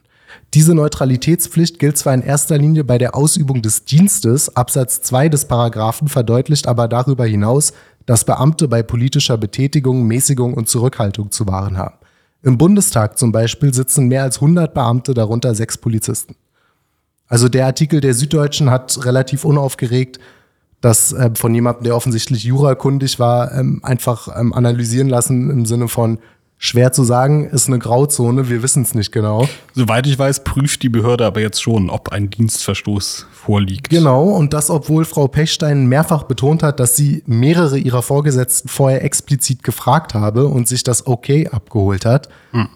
[0.54, 5.46] Diese Neutralitätspflicht gilt zwar in erster Linie bei der Ausübung des Dienstes, Absatz 2 des
[5.46, 7.74] Paragraphen verdeutlicht aber darüber hinaus,
[8.06, 11.96] dass Beamte bei politischer Betätigung Mäßigung und Zurückhaltung zu wahren haben.
[12.44, 16.36] Im Bundestag zum Beispiel sitzen mehr als 100 Beamte, darunter sechs Polizisten.
[17.28, 20.20] Also der Artikel der Süddeutschen hat relativ unaufgeregt
[20.86, 25.88] das äh, von jemandem, der offensichtlich jurakundig war, ähm, einfach ähm, analysieren lassen im Sinne
[25.88, 26.20] von,
[26.66, 29.48] Schwer zu sagen, ist eine Grauzone, wir wissen es nicht genau.
[29.74, 33.90] Soweit ich weiß, prüft die Behörde aber jetzt schon, ob ein Dienstverstoß vorliegt.
[33.90, 39.04] Genau, und das, obwohl Frau Pechstein mehrfach betont hat, dass sie mehrere ihrer Vorgesetzten vorher
[39.04, 42.30] explizit gefragt habe und sich das Okay abgeholt hat.
[42.52, 42.68] Hm.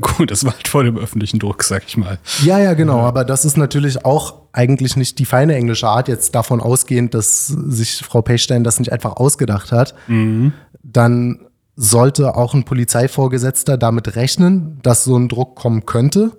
[0.00, 2.18] Gut, das war halt vor dem öffentlichen Druck, sag ich mal.
[2.42, 3.00] Ja, ja, genau.
[3.00, 7.46] Aber das ist natürlich auch eigentlich nicht die feine englische Art, jetzt davon ausgehend, dass
[7.46, 9.94] sich Frau Pechstein das nicht einfach ausgedacht hat.
[10.08, 10.54] Mhm.
[10.82, 11.40] Dann
[11.76, 16.32] sollte auch ein Polizeivorgesetzter damit rechnen, dass so ein Druck kommen könnte.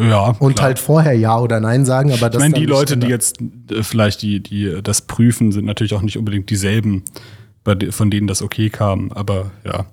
[0.00, 0.34] Ja.
[0.38, 0.66] Und klar.
[0.66, 2.42] halt vorher Ja oder Nein sagen, aber das.
[2.42, 6.02] Ich meine, die Leute, die jetzt äh, vielleicht die, die das prüfen, sind natürlich auch
[6.02, 7.04] nicht unbedingt dieselben,
[7.90, 9.12] von denen das okay kam.
[9.12, 9.86] Aber ja.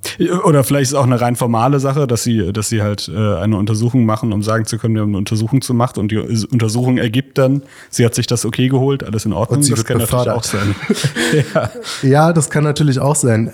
[0.44, 3.36] Oder vielleicht ist es auch eine rein formale Sache, dass sie, dass sie halt äh,
[3.36, 6.18] eine Untersuchung machen, um sagen zu können, wir haben eine Untersuchung zu machen und die
[6.18, 9.60] Untersuchung ergibt dann, sie hat sich das okay geholt, alles in Ordnung.
[9.60, 10.76] Und sie das kann natürlich auch sein.
[11.54, 11.70] ja.
[12.02, 13.52] ja, das kann natürlich auch sein.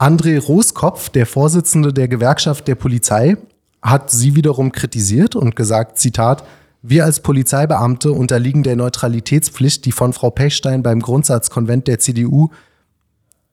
[0.00, 3.36] André Roskopf, der Vorsitzende der Gewerkschaft der Polizei,
[3.82, 6.42] hat sie wiederum kritisiert und gesagt, Zitat,
[6.80, 12.48] wir als Polizeibeamte unterliegen der Neutralitätspflicht, die von Frau Pechstein beim Grundsatzkonvent der CDU,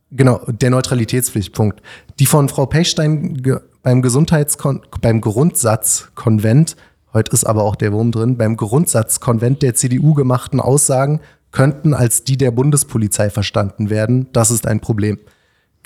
[0.10, 1.82] genau, der Neutralitätspflicht, Punkt,
[2.18, 3.44] die von Frau Pechstein
[3.84, 6.78] beim Gesundheitskon beim Grundsatzkonvent,
[7.14, 11.20] heute ist aber auch der Wurm drin, beim Grundsatzkonvent der CDU gemachten Aussagen
[11.52, 14.30] könnten als die der Bundespolizei verstanden werden.
[14.32, 15.20] Das ist ein Problem.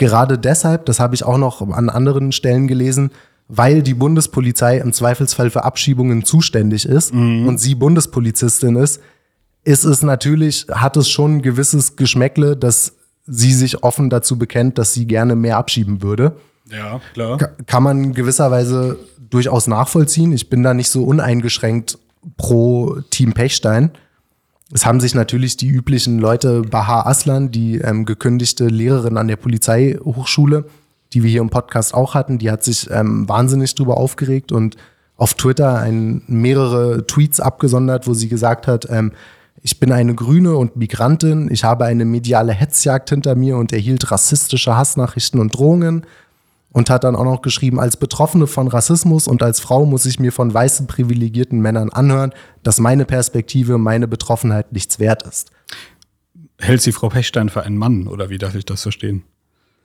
[0.02, 3.12] Gerade deshalb, das habe ich auch noch an anderen Stellen gelesen,
[3.48, 7.48] weil die Bundespolizei im Zweifelsfall für Abschiebungen zuständig ist mhm.
[7.48, 9.00] und sie Bundespolizistin ist,
[9.64, 12.94] ist es natürlich, hat es schon ein gewisses Geschmäckle, dass
[13.28, 16.36] sie sich offen dazu bekennt, dass sie gerne mehr abschieben würde.
[16.72, 17.38] Ja, klar.
[17.68, 18.98] Kann man gewisserweise
[19.30, 20.34] durchaus nachvollziehen.
[20.34, 22.00] Ich bin da nicht so uneingeschränkt
[22.38, 23.92] pro Team Pechstein.
[24.74, 29.36] Es haben sich natürlich die üblichen Leute, Bahar Aslan, die ähm, gekündigte Lehrerin an der
[29.36, 30.66] Polizeihochschule,
[31.14, 34.78] die wir hier im Podcast auch hatten, die hat sich ähm, wahnsinnig drüber aufgeregt und
[35.18, 39.12] auf Twitter ein, mehrere Tweets abgesondert, wo sie gesagt hat, ähm,
[39.62, 44.10] ich bin eine Grüne und Migrantin, ich habe eine mediale Hetzjagd hinter mir und erhielt
[44.10, 46.06] rassistische Hassnachrichten und Drohungen
[46.72, 50.20] und hat dann auch noch geschrieben, als Betroffene von Rassismus und als Frau muss ich
[50.20, 52.32] mir von weißen privilegierten Männern anhören,
[52.64, 55.52] dass meine Perspektive, meine Betroffenheit nichts wert ist.
[56.60, 59.24] Hält sie Frau Pechstein für einen Mann oder wie darf ich das verstehen?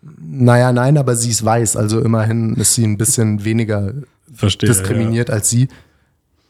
[0.02, 3.94] Naja, nein, aber sie ist weiß, also immerhin ist sie ein bisschen weniger
[4.32, 5.34] Verstehe, diskriminiert ja.
[5.34, 5.68] als sie.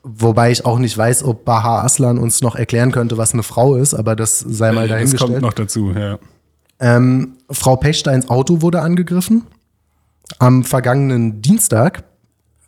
[0.03, 3.77] Wobei ich auch nicht weiß, ob Baha Aslan uns noch erklären könnte, was eine Frau
[3.77, 5.23] ist, aber das sei mal dahingestellt.
[5.23, 6.19] Das kommt noch dazu, ja.
[6.79, 9.45] Ähm, Frau Pechsteins Auto wurde angegriffen.
[10.39, 12.05] Am vergangenen Dienstag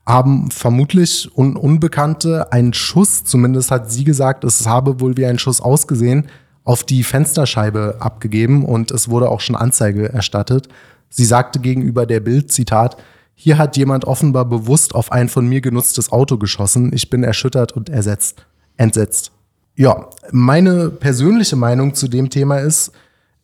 [0.07, 5.38] haben vermutlich un Unbekannte einen Schuss, zumindest hat sie gesagt, es habe wohl wie ein
[5.38, 6.29] Schuss ausgesehen,
[6.64, 10.68] auf die Fensterscheibe abgegeben und es wurde auch schon Anzeige erstattet.
[11.11, 12.97] Sie sagte gegenüber der Bild, Zitat,
[13.35, 16.90] hier hat jemand offenbar bewusst auf ein von mir genutztes Auto geschossen.
[16.92, 18.44] Ich bin erschüttert und ersetzt,
[18.77, 19.31] entsetzt.
[19.77, 22.92] Ja, meine persönliche Meinung zu dem Thema ist,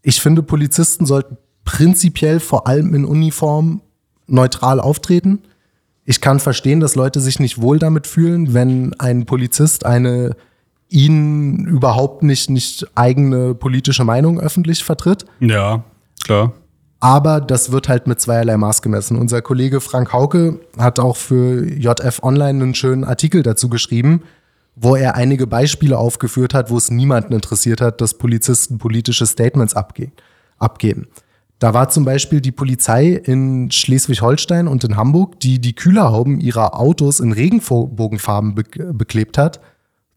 [0.03, 3.83] ich finde, Polizisten sollten prinzipiell vor allem in Uniform
[4.27, 5.43] neutral auftreten.
[6.05, 10.37] Ich kann verstehen, dass Leute sich nicht wohl damit fühlen, wenn ein Polizist eine
[10.89, 15.25] ihnen überhaupt nicht, nicht eigene politische Meinung öffentlich vertritt.
[15.41, 15.83] Ja,
[16.25, 16.53] klar.
[17.01, 19.19] Aber das wird halt mit zweierlei Maß gemessen.
[19.19, 24.23] Unser Kollege Frank Hauke hat auch für JF Online einen schönen Artikel dazu geschrieben,
[24.77, 29.75] wo er einige Beispiele aufgeführt hat, wo es niemanden interessiert hat, dass Polizisten politische Statements
[29.75, 31.09] abgeben.
[31.59, 36.79] Da war zum Beispiel die Polizei in Schleswig-Holstein und in Hamburg, die die Kühlerhauben ihrer
[36.79, 39.61] Autos in Regenbogenfarben be beklebt hat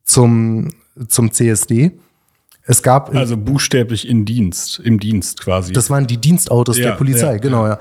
[0.04, 0.70] zum,
[1.08, 1.92] zum CSD.
[2.64, 5.72] Es gab also buchstäblich in Dienst, im Dienst quasi.
[5.72, 7.80] Das waren die Dienstautos ja, der Polizei, ja, genau, ja.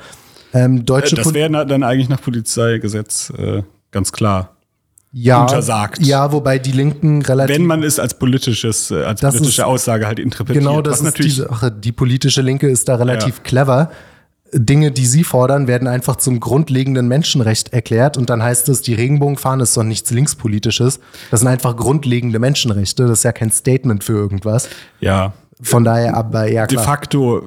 [0.53, 4.56] Ähm, deutsche das wäre dann eigentlich nach Polizeigesetz äh, ganz klar.
[5.13, 6.05] Ja, untersagt.
[6.05, 7.57] Ja, wobei die Linken relativ.
[7.57, 10.65] Wenn man es als politisches, äh, als politische ist- Aussage halt interpretiert.
[10.65, 11.71] Genau, das ist natürlich diese Sache.
[11.73, 13.43] Die politische Linke ist da relativ Ja.
[13.43, 13.91] clever.
[14.53, 18.95] Dinge, die sie fordern, werden einfach zum grundlegenden Menschenrecht erklärt und dann heißt es, die
[18.95, 21.01] Regenbogenfahne ist doch nichts linkspolitisches.
[21.33, 23.05] Das sind einfach grundlegende Menschenrechte.
[23.07, 24.69] Das ist ja kein Statement für irgendwas.
[25.01, 26.85] ja Von daher aber ja de klar.
[26.85, 27.43] facto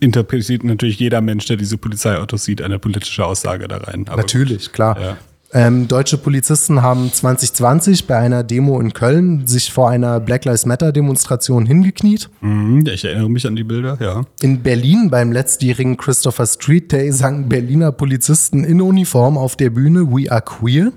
[0.00, 4.06] interpretiert natürlich jeder Mensch, der diese Polizeiautos sieht, eine politische Aussage da rein.
[4.08, 4.98] Aber Natürlich, klar.
[5.00, 5.16] Ja.
[5.54, 10.66] Ähm, deutsche Polizisten haben 2020 bei einer Demo in Köln sich vor einer Black Lives
[10.66, 12.28] Matter Demonstration hingekniet.
[12.42, 14.24] Mhm, ich erinnere mich an die Bilder, ja.
[14.42, 20.12] In Berlin beim letztjährigen Christopher Street Day sangen Berliner Polizisten in Uniform auf der Bühne
[20.12, 20.92] We Are Queer.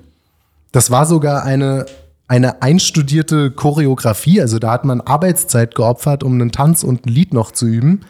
[0.74, 1.86] Das war sogar eine,
[2.28, 7.34] eine einstudierte Choreografie, also da hat man Arbeitszeit geopfert, um einen Tanz und ein Lied
[7.34, 8.02] noch zu üben.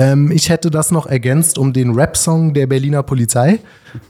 [0.00, 3.58] Ähm, ich hätte das noch ergänzt um den Rap-Song der Berliner Polizei.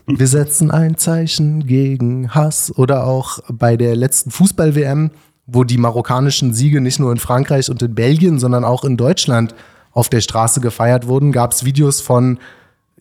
[0.07, 2.71] Wir setzen ein Zeichen gegen Hass.
[2.77, 5.11] Oder auch bei der letzten Fußball-WM,
[5.47, 9.53] wo die marokkanischen Siege nicht nur in Frankreich und in Belgien, sondern auch in Deutschland
[9.91, 12.39] auf der Straße gefeiert wurden, gab es Videos von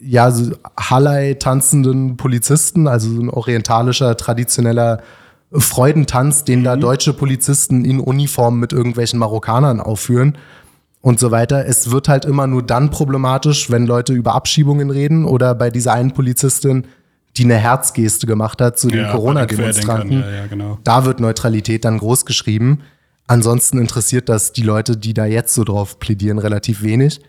[0.00, 5.00] ja, so Halai tanzenden Polizisten, also so ein orientalischer, traditioneller
[5.52, 10.36] Freudentanz, den da deutsche Polizisten in Uniform mit irgendwelchen Marokkanern aufführen
[11.00, 11.66] und so weiter.
[11.66, 15.92] Es wird halt immer nur dann problematisch, wenn Leute über Abschiebungen reden oder bei dieser
[15.92, 16.86] einen Polizistin,
[17.36, 20.20] die eine Herzgeste gemacht hat zu den Ja, Corona-Demonstranten.
[20.20, 20.78] Ja, ja, genau.
[20.84, 22.80] Da wird Neutralität dann groß geschrieben.
[23.26, 27.20] Ansonsten interessiert das die Leute, die da jetzt so drauf plädieren, relativ wenig.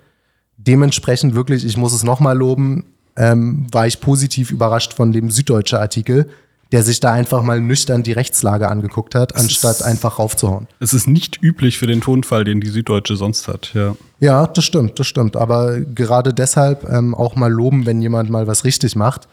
[0.57, 5.79] Dementsprechend wirklich, ich muss es nochmal loben, ähm, war ich positiv überrascht von dem süddeutsche
[5.79, 6.29] Artikel,
[6.71, 10.67] der sich da einfach mal nüchtern die Rechtslage angeguckt hat, anstatt einfach raufzuhauen.
[10.79, 13.95] Es ist nicht üblich für den Tonfall, den die Süddeutsche sonst hat, ja.
[14.19, 15.35] Ja, das stimmt, das stimmt.
[15.35, 19.27] Aber gerade deshalb ähm, auch mal loben, wenn jemand mal was richtig macht.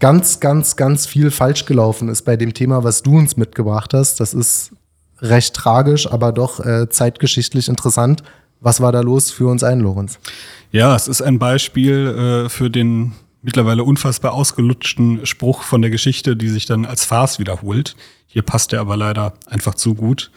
[0.00, 4.20] Ganz, ganz, ganz viel falsch gelaufen ist bei dem Thema, was du uns mitgebracht hast.
[4.20, 4.72] Das ist
[5.20, 8.22] recht tragisch, aber doch äh, zeitgeschichtlich interessant.
[8.60, 10.18] Was war da los für uns ein, Lorenz?
[10.72, 13.12] Ja, es ist ein Beispiel äh, für den
[13.44, 17.94] mittlerweile unfassbar ausgelutschten Spruch von der Geschichte, die sich dann als Farce wiederholt.
[18.26, 20.30] Hier passt er aber leider einfach zu gut.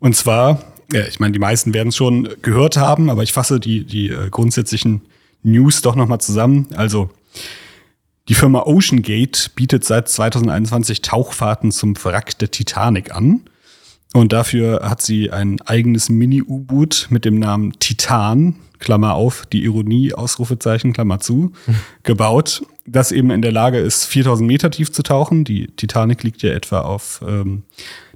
[0.00, 3.60] Und zwar, ja, ich meine, die meisten werden es schon gehört haben, aber ich fasse
[3.60, 5.02] die, die äh, grundsätzlichen
[5.42, 6.68] News doch nochmal zusammen.
[6.74, 7.10] Also,
[8.28, 13.42] die Firma OceanGate bietet seit 2021 Tauchfahrten zum Wrack der Titanic an.
[14.14, 20.14] Und dafür hat sie ein eigenes Mini-U-Boot mit dem Namen Titan, Klammer auf, die Ironie,
[20.14, 21.52] Ausrufezeichen, Klammer zu,
[22.02, 25.44] gebaut, das eben in der Lage ist, 4000 Meter tief zu tauchen.
[25.44, 27.64] Die Titanic liegt ja etwa auf ähm,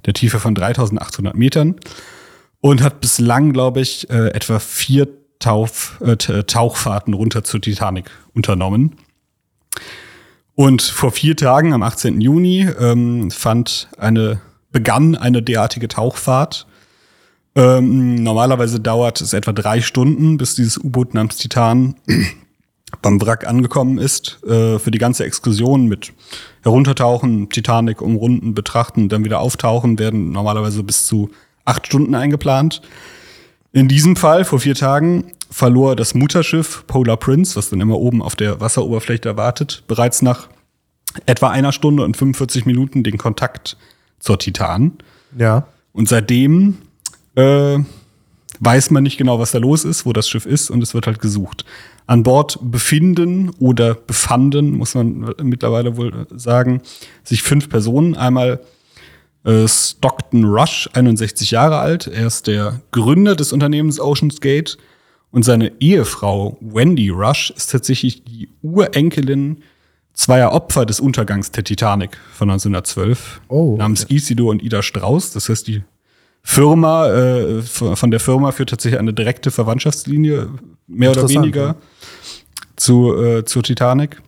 [0.05, 1.75] der Tiefe von 3800 Metern
[2.61, 5.07] und hat bislang, glaube ich, äh, etwa vier
[5.39, 8.95] Tauf, äh, T- Tauchfahrten runter zur Titanic unternommen.
[10.55, 12.21] Und vor vier Tagen, am 18.
[12.21, 14.39] Juni, ähm, fand eine,
[14.71, 16.67] begann eine derartige Tauchfahrt.
[17.55, 21.95] Ähm, normalerweise dauert es etwa drei Stunden, bis dieses U-Boot namens Titan
[23.01, 24.39] beim Wrack angekommen ist.
[24.43, 26.13] Äh, für die ganze Exkursion mit
[26.63, 31.29] Heruntertauchen, Titanic umrunden, betrachten, dann wieder auftauchen, werden normalerweise bis zu
[31.65, 32.81] acht Stunden eingeplant.
[33.71, 38.21] In diesem Fall, vor vier Tagen, verlor das Mutterschiff Polar Prince, was dann immer oben
[38.21, 40.47] auf der Wasseroberfläche wartet, bereits nach
[41.25, 43.77] etwa einer Stunde und 45 Minuten den Kontakt
[44.19, 44.93] zur Titan.
[45.37, 45.67] Ja.
[45.91, 46.79] Und seitdem
[47.35, 47.79] äh,
[48.59, 51.07] weiß man nicht genau, was da los ist, wo das Schiff ist und es wird
[51.07, 51.65] halt gesucht.
[52.05, 56.81] An Bord befinden oder befanden, muss man mittlerweile wohl sagen,
[57.23, 58.15] sich fünf Personen.
[58.15, 58.59] Einmal
[59.45, 62.07] äh, Stockton Rush, 61 Jahre alt.
[62.07, 64.77] Er ist der Gründer des Unternehmens Oceans Gate.
[65.31, 69.63] Und seine Ehefrau Wendy Rush ist tatsächlich die Urenkelin
[70.13, 73.41] zweier Opfer des Untergangs der Titanic von 1912.
[73.47, 75.31] Oh, namens Isidor und Ida Strauß.
[75.31, 75.81] Das heißt, die
[76.43, 80.49] Firma, äh, von der Firma führt tatsächlich eine direkte Verwandtschaftslinie,
[80.87, 81.75] mehr oder weniger, ja.
[82.75, 84.21] zu, äh, zur Titanic.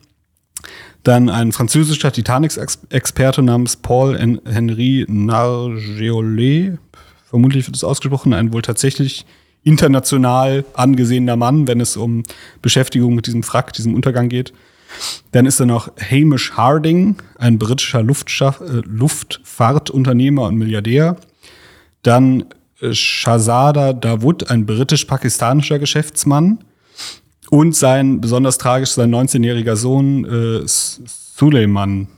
[1.02, 6.78] Dann ein französischer Titanic-Experte namens Paul Hen- Henri Nargeolet,
[7.28, 9.24] vermutlich wird es ausgesprochen, ein wohl tatsächlich
[9.62, 12.22] international angesehener Mann, wenn es um
[12.62, 14.52] Beschäftigung mit diesem Wrack, diesem Untergang geht.
[15.32, 21.16] Dann ist da noch Hamish Harding, ein britischer äh, Luftfahrtunternehmer und Milliardär.
[22.06, 22.44] Dann
[22.80, 26.58] äh, Shahzada Dawood, ein britisch-pakistanischer Geschäftsmann.
[27.50, 32.08] Und sein, besonders tragisch, sein 19-jähriger Sohn äh, Suleiman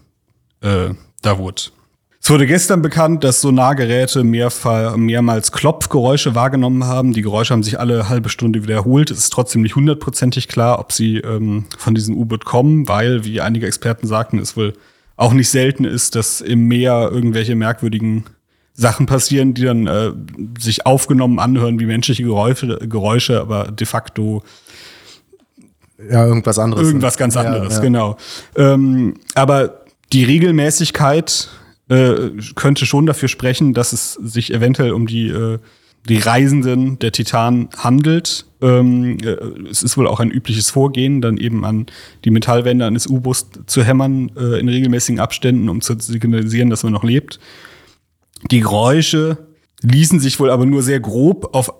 [0.62, 0.90] äh,
[1.22, 1.72] Dawood.
[2.20, 7.12] Es wurde gestern bekannt, dass Sonargeräte mehrfach, mehrmals Klopfgeräusche wahrgenommen haben.
[7.12, 9.10] Die Geräusche haben sich alle halbe Stunde wiederholt.
[9.10, 13.40] Es ist trotzdem nicht hundertprozentig klar, ob sie ähm, von diesem U-Boot kommen, weil, wie
[13.40, 14.74] einige Experten sagten, es wohl
[15.16, 18.24] auch nicht selten ist, dass im Meer irgendwelche merkwürdigen
[18.80, 20.12] Sachen passieren, die dann äh,
[20.58, 24.42] sich aufgenommen anhören wie menschliche Geräusche, Geräusche aber de facto
[25.98, 26.86] Ja, irgendwas anderes.
[26.86, 27.80] irgendwas ganz Ja, anderes, ja.
[27.80, 28.16] genau.
[28.56, 29.80] Ähm, aber
[30.12, 31.48] die Regelmäßigkeit
[31.88, 32.14] äh,
[32.54, 35.58] könnte schon dafür sprechen, dass es sich eventuell um die, äh,
[36.08, 38.46] die Reisenden der Titan handelt.
[38.62, 39.36] Ähm, äh,
[39.68, 41.86] es ist wohl auch ein übliches Vorgehen, dann eben an
[42.24, 46.92] die Metallwände eines U-Boots zu hämmern äh, in regelmäßigen Abständen, um zu signalisieren, dass man
[46.92, 47.40] noch lebt.
[48.50, 49.48] Die Geräusche
[49.82, 51.72] ließen sich wohl aber nur sehr grob auf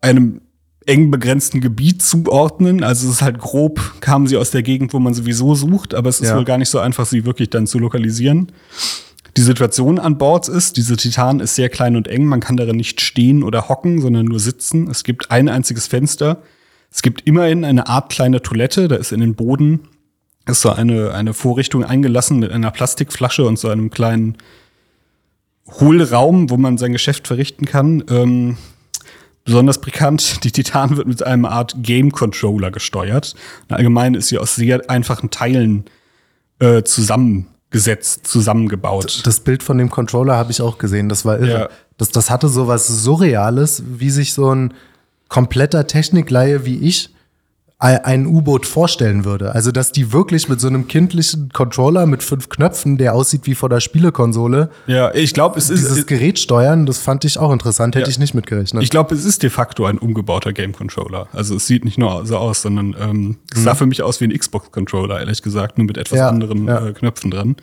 [0.00, 0.40] einem
[0.86, 2.82] eng begrenzten Gebiet zuordnen.
[2.82, 6.08] Also es ist halt grob, kamen sie aus der Gegend, wo man sowieso sucht, aber
[6.08, 6.36] es ist Ja.
[6.36, 8.50] wohl gar nicht so einfach, sie wirklich dann zu lokalisieren.
[9.36, 12.76] Die Situation an Bord ist, diese Titan ist sehr klein und eng, man kann darin
[12.76, 14.90] nicht stehen oder hocken, sondern nur sitzen.
[14.90, 16.42] Es gibt ein einziges Fenster.
[16.90, 19.80] Es gibt immerhin eine Art kleine Toilette, da ist in den Boden
[20.46, 24.36] ist so eine, eine Vorrichtung eingelassen mit einer Plastikflasche und so einem kleinen
[25.80, 28.04] Hohlraum, wo man sein Geschäft verrichten kann.
[28.08, 28.56] Ähm,
[29.44, 33.34] besonders bekannt, die Titan wird mit einem Art Game Controller gesteuert.
[33.68, 35.84] Und allgemein ist sie aus sehr einfachen Teilen
[36.58, 39.22] äh, zusammengesetzt, zusammengebaut.
[39.24, 41.60] Das Bild von dem Controller habe ich auch gesehen, das war irre.
[41.60, 41.68] Ja.
[41.98, 44.74] Das, das hatte so was Surreales, wie sich so ein
[45.28, 47.10] kompletter Technikleihe wie ich
[47.82, 49.54] ein U-Boot vorstellen würde.
[49.54, 53.56] Also, dass die wirklich mit so einem kindlichen Controller mit fünf Knöpfen, der aussieht wie
[53.56, 56.06] vor der Spielekonsole, ja, ich glaube, es dieses ist.
[56.06, 58.10] Gerät steuern, das fand ich auch interessant, hätte Ja.
[58.10, 58.82] ich nicht mitgerechnet.
[58.84, 61.26] Ich glaube, es ist de facto ein umgebauter Game Controller.
[61.32, 64.26] Also es sieht nicht nur so aus, sondern ähm, es sah für mich aus wie
[64.26, 66.18] ein Xbox-Controller, ehrlich gesagt, nur mit etwas Mhm.
[66.18, 66.86] Ja, anderen ja.
[66.88, 67.56] Äh, Knöpfen dran.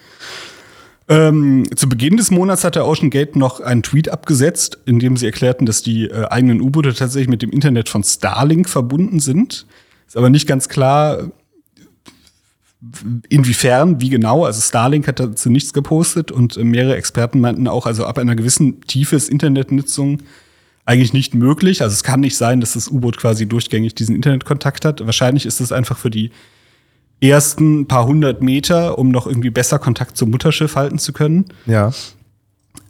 [1.08, 5.18] Ähm, zu Beginn des Monats hat der Ocean Gate noch einen Tweet abgesetzt, in dem
[5.18, 9.66] sie erklärten, dass die äh, eigenen U-Boote tatsächlich mit dem Internet von Starlink verbunden sind.
[10.10, 11.32] Ist aber nicht ganz klar,
[13.30, 14.44] inwiefern, wie genau.
[14.44, 18.36] Also Starlink hat dazu nichts gepostet und äh, mehrere Experten meinten auch, also ab einer
[18.36, 20.24] gewissen Tiefe ist Internetnutzung
[20.86, 21.84] eigentlich nicht möglich.
[21.84, 25.06] Also es kann nicht sein, dass das U-Boot quasi durchgängig diesen Internetkontakt hat.
[25.06, 26.32] Wahrscheinlich ist es einfach für die
[27.22, 31.46] ersten paar hundert Meter, um noch irgendwie besser Kontakt zum Mutterschiff halten zu können.
[31.68, 31.92] ja.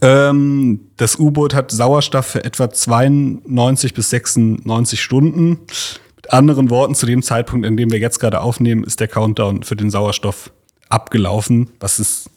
[0.01, 5.57] Ähm, das U-Boot hat Sauerstoff für etwa 92 bis 96 Stunden.
[6.33, 9.75] Anderen Worten, zu dem Zeitpunkt, in dem wir jetzt gerade aufnehmen, ist der Countdown für
[9.75, 10.51] den Sauerstoff
[10.89, 12.29] abgelaufen, was es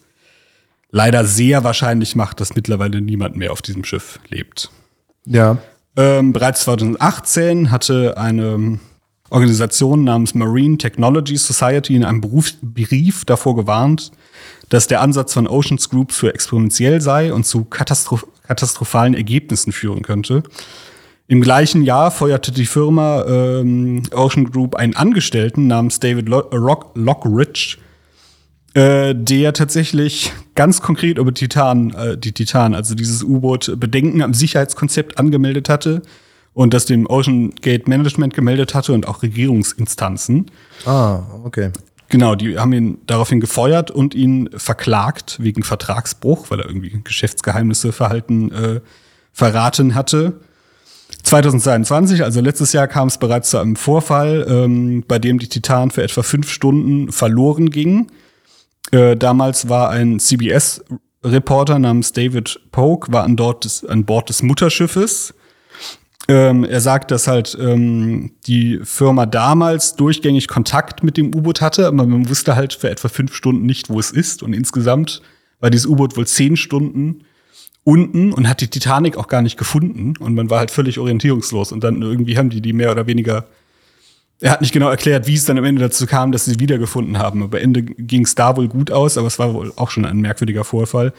[0.91, 4.71] leider sehr wahrscheinlich macht, dass mittlerweile niemand mehr auf diesem Schiff lebt.
[5.25, 5.57] Ja.
[5.95, 8.79] Ähm, bereits 2018 hatte eine
[9.29, 14.11] Organisation namens Marine Technology Society in einem Beruf, Brief davor gewarnt,
[14.69, 20.01] dass der Ansatz von Oceans Group für exponentiell sei und zu katastroph katastrophalen Ergebnissen führen
[20.01, 20.43] könnte.
[21.27, 26.91] Im gleichen Jahr feuerte die Firma ähm, Ocean Group einen Angestellten namens David Lo Rock
[26.95, 27.77] Lockridge,
[28.73, 34.33] äh, der tatsächlich ganz konkret über Titan, äh, die Titan, also dieses U-Boot, Bedenken am
[34.33, 36.01] Sicherheitskonzept angemeldet hatte
[36.53, 40.51] und das dem Ocean Gate Management gemeldet hatte und auch Regierungsinstanzen.
[40.85, 41.71] Ah, okay.
[42.09, 47.91] Genau, die haben ihn daraufhin gefeuert und ihn verklagt wegen Vertragsbruch, weil er irgendwie Geschäftsgeheimnisse
[47.91, 48.81] verhalten äh,
[49.31, 50.39] verraten hatte.
[51.21, 55.91] 2022, also letztes Jahr, kam es bereits zu einem Vorfall, ähm, bei dem die Titan
[55.91, 58.07] für etwa fünf Stunden verloren ging.
[58.91, 64.43] Äh, damals war ein CBS-Reporter namens David Polk, war an, dort des, an Bord des
[64.43, 65.33] Mutterschiffes.
[66.29, 71.87] Ähm, er sagt, dass halt ähm, die Firma damals durchgängig Kontakt mit dem U-Boot hatte,
[71.87, 74.41] aber man wusste halt für etwa fünf Stunden nicht, wo es ist.
[74.41, 75.21] Und insgesamt
[75.59, 77.25] war dieses U-Boot wohl zehn Stunden
[77.83, 80.15] unten und hat die Titanic auch gar nicht gefunden.
[80.17, 81.71] Und man war halt völlig orientierungslos.
[81.71, 83.45] Und dann irgendwie haben die die mehr oder weniger.
[84.39, 87.17] Er hat nicht genau erklärt, wie es dann am Ende dazu kam, dass sie wiedergefunden
[87.17, 87.43] haben.
[87.43, 90.17] Aber Ende ging es da wohl gut aus, aber es war wohl auch schon ein
[90.17, 91.13] merkwürdiger Vorfall.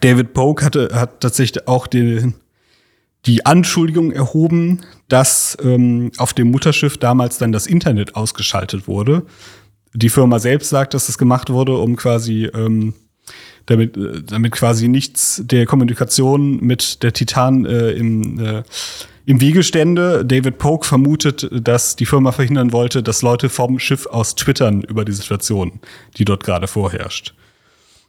[0.00, 2.34] David Polk hatte, hat tatsächlich auch den,
[3.26, 9.24] die Anschuldigung erhoben, dass ähm, auf dem Mutterschiff damals dann das Internet ausgeschaltet wurde.
[9.92, 12.94] Die Firma selbst sagt, dass das gemacht wurde, um quasi ähm,
[13.66, 18.62] damit, äh, damit quasi nichts der Kommunikation mit der Titan äh, im, äh,
[19.26, 20.24] im Wege stände.
[20.24, 25.04] David Polk vermutet, dass die Firma verhindern wollte, dass Leute vom Schiff aus twittern über
[25.04, 25.80] die Situation,
[26.16, 27.34] die dort gerade vorherrscht.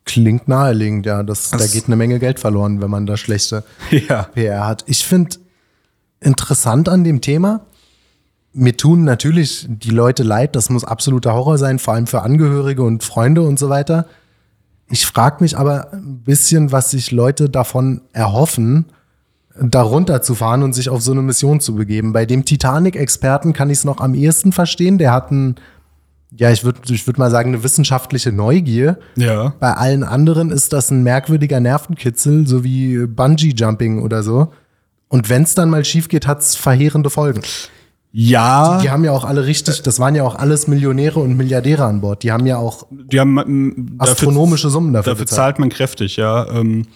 [0.04, 1.22] Klingt naheliegend, ja.
[1.22, 3.64] Das, da Das- geht eine Menge Geld verloren, wenn man da schlechte
[4.10, 4.24] Ja.
[4.24, 4.84] PR hat.
[4.88, 5.38] Ich finde
[6.20, 7.66] interessant an dem Thema,
[8.54, 12.84] mir tun natürlich die Leute leid, das muss absoluter Horror sein, vor allem für Angehörige
[12.84, 14.08] und Freunde und so weiter.
[14.92, 18.86] Ich frage mich aber ein bisschen, was sich Leute davon erhoffen,
[19.60, 22.14] darunter zu fahren und sich auf so eine Mission zu begeben.
[22.14, 24.98] Bei dem Titanic-Experten kann ich es noch am ehesten verstehen.
[24.98, 25.56] Der hat ein
[26.38, 28.98] ja, ich würde ich würd mal sagen, eine wissenschaftliche Neugier.
[29.18, 29.54] Ja.
[29.60, 34.54] Bei allen anderen ist das ein merkwürdiger Nervenkitzel, so wie Bungee-Jumping oder so.
[35.10, 37.42] Und wenn es dann mal schief geht, hat es verheerende Folgen.
[38.14, 38.80] Ja.
[38.82, 42.02] Die haben ja auch alle richtig, das waren ja auch alles Millionäre und Milliardäre an
[42.02, 42.24] Bord.
[42.24, 45.38] Die haben ja auch Die haben ähm, astronomische Summen dafür, Dafür bezahlt.
[45.38, 46.48] zahlt man kräftig, ja.
[46.50, 46.88] Ähm,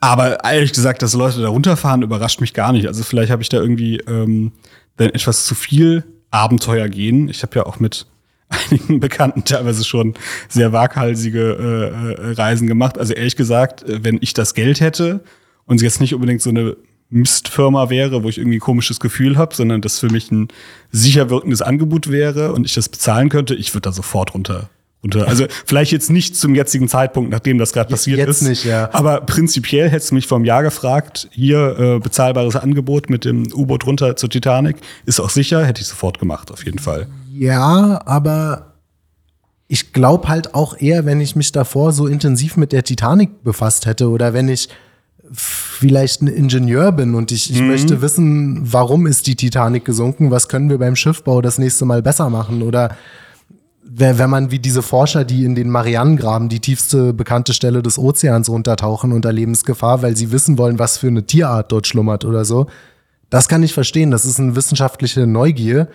[0.00, 2.86] aber ehrlich gesagt, dass Leute da runterfahren, überrascht mich gar nicht.
[2.86, 4.52] Also vielleicht habe ich da irgendwie ähm,
[4.98, 7.28] dann etwas zu viel Abenteuer gehen.
[7.30, 8.06] Ich habe ja auch mit
[8.70, 10.12] einigen Bekannten teilweise schon
[10.50, 11.40] sehr waghalsige
[12.20, 12.98] äh, äh, Reisen gemacht.
[12.98, 15.20] Also ehrlich gesagt, äh, wenn ich das Geld hätte
[15.64, 16.76] und jetzt nicht unbedingt so eine
[17.10, 20.48] Mistfirma wäre, wo ich irgendwie ein komisches Gefühl habe, sondern das für mich ein
[20.90, 24.68] sicher wirkendes Angebot wäre und ich das bezahlen könnte, ich würde da sofort runter.
[25.02, 25.24] runter.
[25.28, 28.48] Also vielleicht jetzt nicht zum jetzigen Zeitpunkt, nachdem das gerade passiert jetzt ist.
[28.48, 28.88] nicht, ja.
[28.92, 33.86] Aber prinzipiell hättest du mich vom Jahr gefragt, hier äh, bezahlbares Angebot mit dem U-Boot
[33.86, 34.76] runter zur Titanic,
[35.06, 37.06] ist auch sicher, hätte ich sofort gemacht, auf jeden Fall.
[37.32, 38.74] Ja, aber
[39.68, 43.86] ich glaube halt auch eher, wenn ich mich davor so intensiv mit der Titanic befasst
[43.86, 44.68] hätte oder wenn ich
[45.32, 50.48] vielleicht ein Ingenieur bin und ich, ich möchte wissen, warum ist die Titanic gesunken, was
[50.48, 52.96] können wir beim Schiffbau das nächste Mal besser machen oder
[53.96, 58.48] wenn man wie diese Forscher, die in den Marianengraben, die tiefste bekannte Stelle des Ozeans
[58.48, 62.66] runtertauchen unter Lebensgefahr, weil sie wissen wollen, was für eine Tierart dort schlummert oder so.
[63.30, 64.10] Das kann ich verstehen.
[64.10, 65.88] Das ist eine wissenschaftliche Neugier.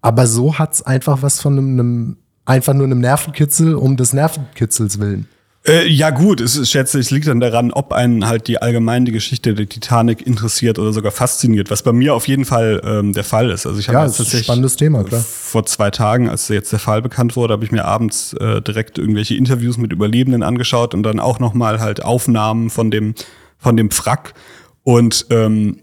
[0.00, 4.98] Aber so hat's einfach was von einem, einem einfach nur einem Nervenkitzel um des Nervenkitzels
[5.00, 5.26] willen.
[5.66, 9.04] Äh, ja gut, es, ich schätze, es liegt dann daran, ob einen halt die allgemein
[9.04, 13.12] die Geschichte der Titanic interessiert oder sogar fasziniert, was bei mir auf jeden Fall ähm,
[13.12, 13.66] der Fall ist.
[13.66, 15.20] Also ich habe Ja, jetzt ist ein tatsächlich spannendes Thema, klar.
[15.20, 18.98] vor zwei Tagen, als jetzt der Fall bekannt wurde, habe ich mir abends äh, direkt
[18.98, 23.14] irgendwelche Interviews mit Überlebenden angeschaut und dann auch noch mal halt Aufnahmen von dem
[23.58, 24.34] von dem Wrack
[24.84, 25.80] und ähm,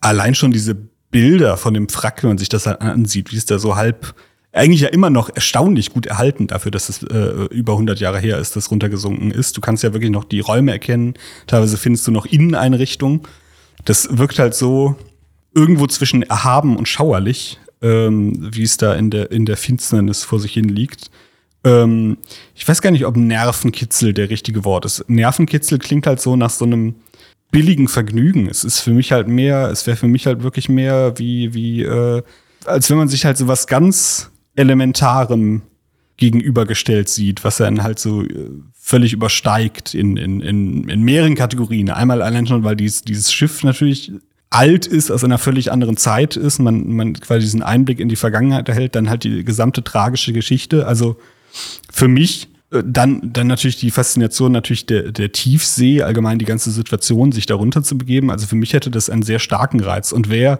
[0.00, 0.74] allein schon diese
[1.10, 4.14] Bilder von dem Wrack, wenn man sich das halt ansieht, wie es da so halb
[4.58, 8.38] eigentlich ja immer noch erstaunlich gut erhalten dafür, dass es äh, über 100 Jahre her
[8.38, 9.56] ist, dass runtergesunken ist.
[9.56, 11.14] Du kannst ja wirklich noch die Räume erkennen.
[11.46, 13.22] Teilweise findest du noch Inneneinrichtungen.
[13.84, 14.96] Das wirkt halt so
[15.54, 20.40] irgendwo zwischen erhaben und schauerlich, ähm, wie es da in der, in der Finsternis vor
[20.40, 21.10] sich hin liegt.
[21.64, 22.18] Ähm,
[22.54, 25.08] ich weiß gar nicht, ob Nervenkitzel der richtige Wort ist.
[25.08, 26.96] Nervenkitzel klingt halt so nach so einem
[27.50, 28.48] billigen Vergnügen.
[28.48, 31.82] Es ist für mich halt mehr, es wäre für mich halt wirklich mehr wie, wie,
[31.82, 32.22] äh,
[32.64, 35.62] als wenn man sich halt so was ganz Elementarem
[36.16, 41.90] gegenübergestellt sieht, was dann halt so äh, völlig übersteigt in, in, in, in mehreren Kategorien.
[41.90, 44.12] Einmal allein schon, weil dies, dieses Schiff natürlich
[44.50, 48.16] alt ist, aus einer völlig anderen Zeit ist, man, man quasi diesen Einblick in die
[48.16, 50.86] Vergangenheit erhält, dann halt die gesamte tragische Geschichte.
[50.86, 51.16] Also
[51.92, 56.72] für mich äh, dann, dann natürlich die Faszination natürlich der, der Tiefsee, allgemein die ganze
[56.72, 58.30] Situation, sich darunter zu begeben.
[58.30, 60.58] Also für mich hätte das einen sehr starken Reiz und wäre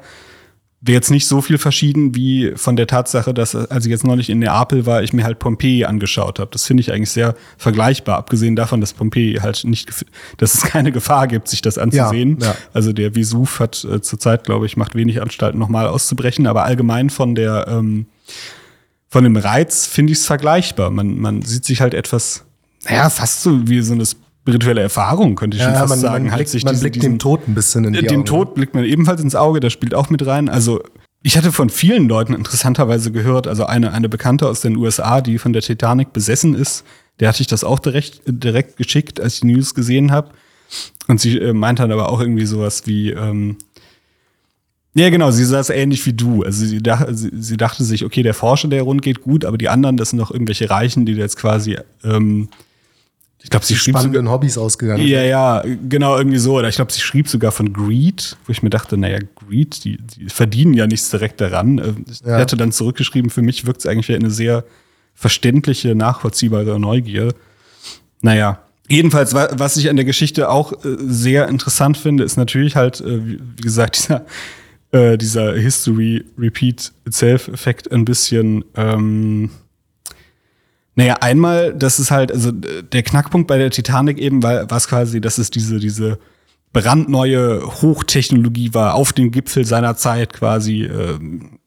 [0.80, 4.30] wäre jetzt nicht so viel verschieden wie von der Tatsache, dass, als ich jetzt neulich
[4.30, 6.50] in Neapel war, ich mir halt Pompeji angeschaut habe.
[6.52, 9.90] Das finde ich eigentlich sehr vergleichbar, abgesehen davon, dass Pompeji halt nicht,
[10.36, 12.38] dass es keine Gefahr gibt, sich das anzusehen.
[12.40, 12.54] ja.
[12.72, 17.10] Also der Vesuv hat äh, zurzeit, glaube ich, macht wenig Anstalten, nochmal auszubrechen, aber allgemein
[17.10, 18.06] von der, ähm,
[19.08, 20.90] von dem Reiz finde ich es vergleichbar.
[20.90, 22.44] Man, man sieht sich halt etwas,
[22.84, 24.04] naja, fast so wie so eine
[24.48, 26.24] spirituelle Erfahrung, könnte ich schon fast man, sagen.
[26.24, 28.24] man halt blickt, sich man diesen- blickt dem Tod ein bisschen in die dem Augen.
[28.24, 30.48] Tod blickt man ebenfalls ins Auge, das spielt auch mit rein.
[30.48, 30.80] Also
[31.22, 35.38] ich hatte von vielen Leuten interessanterweise gehört, also eine, eine Bekannte aus den USA, die
[35.38, 36.84] von der Titanic besessen ist,
[37.20, 40.30] der hatte ich das auch direkt, direkt geschickt, als ich die News gesehen habe.
[41.08, 43.56] Und sie äh, meinte dann aber auch irgendwie sowas wie, ähm,
[44.94, 46.42] ja genau, sie sah es ähnlich wie du.
[46.42, 49.58] Also sie, dach, sie, sie dachte sich, okay, der Forscher, der rund geht, gut, aber
[49.58, 52.48] die anderen, das sind doch irgendwelche Reichen, die jetzt quasi, ähm,
[53.42, 55.06] ich glaube, sie schrieb sogar, spannenden Hobbys ausgegangen.
[55.06, 56.56] ja, ja, genau, irgendwie so.
[56.58, 59.98] Oder ich glaube, sie schrieb sogar von Greed, wo ich mir dachte, naja, Greed, die,
[59.98, 61.78] die verdienen ja nichts direkt daran.
[61.78, 62.36] Äh, Ich Ja.
[62.38, 64.64] hatte dann zurückgeschrieben, für mich wirkt es eigentlich eine sehr
[65.14, 67.32] verständliche, nachvollziehbare Neugier.
[68.20, 68.60] Naja.
[68.88, 73.00] Jedenfalls, wa- was ich an der Geschichte auch äh, sehr interessant finde, ist natürlich halt,
[73.00, 74.24] äh, wie wie gesagt, dieser,
[74.92, 79.50] äh, dieser History Repeat Itself-Effekt ein bisschen ähm,
[80.98, 84.88] naja, einmal, das ist halt, also äh, der Knackpunkt bei der Titanic eben war es
[84.88, 86.18] quasi, dass es diese, diese
[86.72, 91.20] brandneue Hochtechnologie war, auf dem Gipfel seiner Zeit quasi, äh,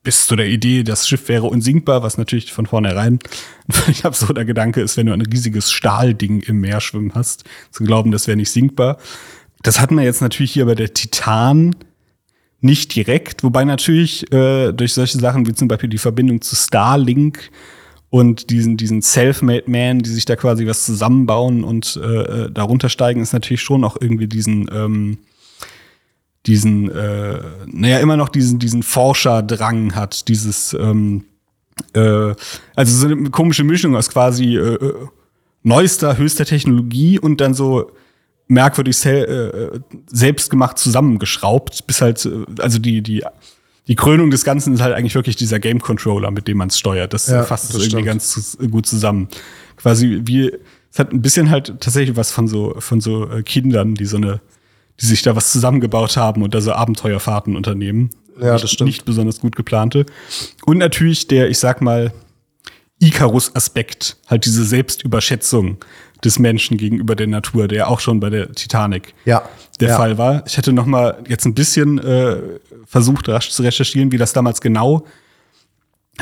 [0.04, 3.20] bis zu der Idee, das Schiff wäre unsinkbar, was natürlich von vornherein
[3.70, 7.86] ein völlig absurder Gedanke ist, wenn du ein riesiges Stahlding im Meer schwimmen hast, zu
[7.86, 8.98] glauben, das wäre nicht sinkbar.
[9.64, 11.74] Das hatten wir jetzt natürlich hier bei der Titan
[12.60, 17.50] nicht direkt, wobei natürlich äh, durch solche Sachen wie zum Beispiel die Verbindung zu Starlink
[18.12, 22.08] und diesen, diesen Self-Made Man, die sich da quasi was zusammenbauen und äh,
[22.44, 25.18] äh, darunter steigen, ist natürlich schon auch irgendwie diesen, ähm,
[26.46, 31.24] diesen, äh, naja, immer noch diesen, diesen Forscherdrang hat, dieses, ähm,
[31.94, 32.36] äh,
[32.76, 34.94] also so eine komische Mischung aus quasi äh, äh
[35.64, 37.92] neuester, höchster Technologie und dann so
[38.48, 43.24] merkwürdig sel äh, selbstgemacht zusammengeschraubt, bis halt, äh, also die, die,
[43.88, 46.78] die Krönung des Ganzen ist halt eigentlich wirklich dieser Game Controller, mit dem man es
[46.78, 47.14] steuert.
[47.14, 48.06] Das Ja, fasst es irgendwie stimmt.
[48.06, 49.28] ganz gut zusammen.
[49.76, 50.52] Quasi wie,
[50.92, 54.18] es hat ein bisschen halt tatsächlich was von so, von so äh, Kindern, die so
[54.18, 54.40] eine,
[55.00, 58.12] die sich da was zusammengebaut haben und da so Abenteuerfahrten unternehmen.
[58.40, 58.88] Ja, das stimmt.
[58.88, 60.06] Nicht besonders gut geplante.
[60.66, 62.14] Und natürlich der, ich sag mal,
[63.02, 65.78] Icarus-Aspekt, halt diese Selbstüberschätzung
[66.24, 69.44] des Menschen gegenüber der Natur, der auch schon bei der Titanic Ja.
[69.80, 69.98] der ja.
[69.98, 70.44] Fall war.
[70.46, 72.38] Ich hätte noch mal jetzt ein bisschen äh,
[72.86, 75.06] versucht, rasch zu recherchieren, wie das damals genau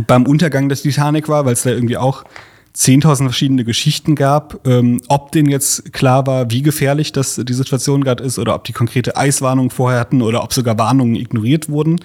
[0.07, 2.23] beim Untergang der Titanic war, weil es da irgendwie auch
[2.77, 4.65] 10.000 verschiedene Geschichten gab.
[4.65, 8.63] Ähm, ob denen jetzt klar war, wie gefährlich das die Situation gerade ist oder ob
[8.63, 11.99] die konkrete Eiswarnung vorher hatten oder ob sogar Warnungen ignoriert wurden.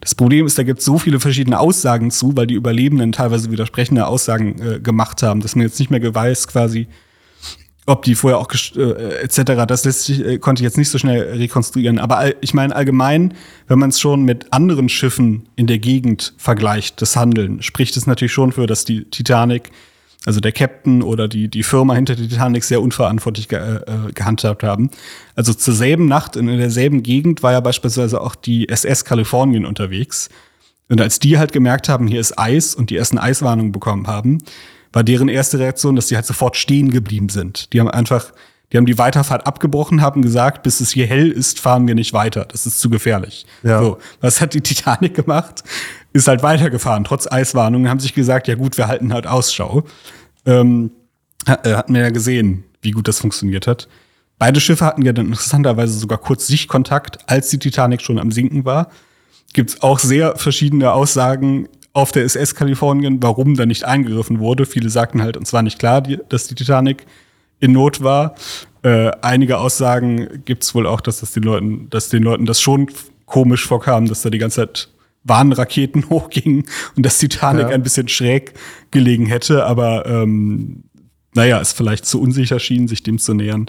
[0.00, 3.50] Das Problem ist, da gibt es so viele verschiedene Aussagen zu, weil die Überlebenden teilweise
[3.50, 6.88] widersprechende Aussagen äh, gemacht haben, dass man jetzt nicht mehr weiß, quasi,
[7.84, 9.66] ob die vorher auch äh, etc.
[9.68, 11.98] Das lässt sich, äh, konnte ich jetzt nicht so schnell rekonstruieren.
[11.98, 13.34] Aber all, ich meine allgemein,
[13.68, 18.06] wenn man es schon mit anderen Schiffen in der Gegend vergleicht, das Handeln, spricht es
[18.06, 19.70] natürlich schon für, dass die Titanic,
[20.26, 24.62] also der Captain oder die, die Firma hinter der Titanic sehr unverantwortlich ge äh, gehandhabt
[24.62, 24.90] haben.
[25.34, 30.28] Also zur selben Nacht in derselben Gegend war ja beispielsweise auch die SS Kalifornien unterwegs.
[30.88, 34.38] Und als die halt gemerkt haben, hier ist Eis und die ersten Eiswarnungen bekommen haben,
[34.92, 37.72] war deren erste Reaktion, dass die halt sofort stehen geblieben sind.
[37.72, 38.32] Die haben einfach,
[38.72, 42.12] die haben die Weiterfahrt abgebrochen, haben gesagt, bis es hier hell ist, fahren wir nicht
[42.12, 42.44] weiter.
[42.44, 43.46] Das ist zu gefährlich.
[43.62, 43.80] Ja.
[43.82, 45.64] So, was hat die Titanic gemacht?
[46.12, 49.84] Ist halt weitergefahren, trotz Eiswarnungen, haben sich gesagt, ja gut, wir halten halt Ausschau.
[50.46, 50.90] Ähm,
[51.46, 53.88] äh, hatten wir ja gesehen, wie gut das funktioniert hat.
[54.38, 58.64] Beide Schiffe hatten ja dann interessanterweise sogar kurz Sichtkontakt, als die Titanic schon am Sinken
[58.64, 58.90] war
[59.52, 64.64] gibt es auch sehr verschiedene Aussagen auf der SS Kalifornien, warum da nicht eingegriffen wurde.
[64.64, 67.06] Viele sagten halt, uns war nicht klar, dass die Titanic
[67.60, 68.34] in Not war.
[68.82, 72.60] Äh, einige Aussagen gibt es wohl auch, dass das den Leuten, dass den Leuten das
[72.60, 72.90] schon
[73.26, 74.88] komisch vorkam, dass da die ganze Zeit
[75.24, 76.64] Warnraketen hochgingen
[76.96, 77.68] und dass Titanic Ja.
[77.68, 78.54] ein bisschen schräg
[78.90, 80.84] gelegen hätte, aber ähm,
[81.34, 83.66] naja, es vielleicht zu unsicher schien, sich dem zu nähern.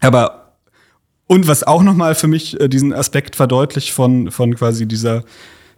[0.00, 0.42] Aber
[1.26, 5.24] und was auch noch mal für mich äh, diesen Aspekt verdeutlicht von, von quasi dieser,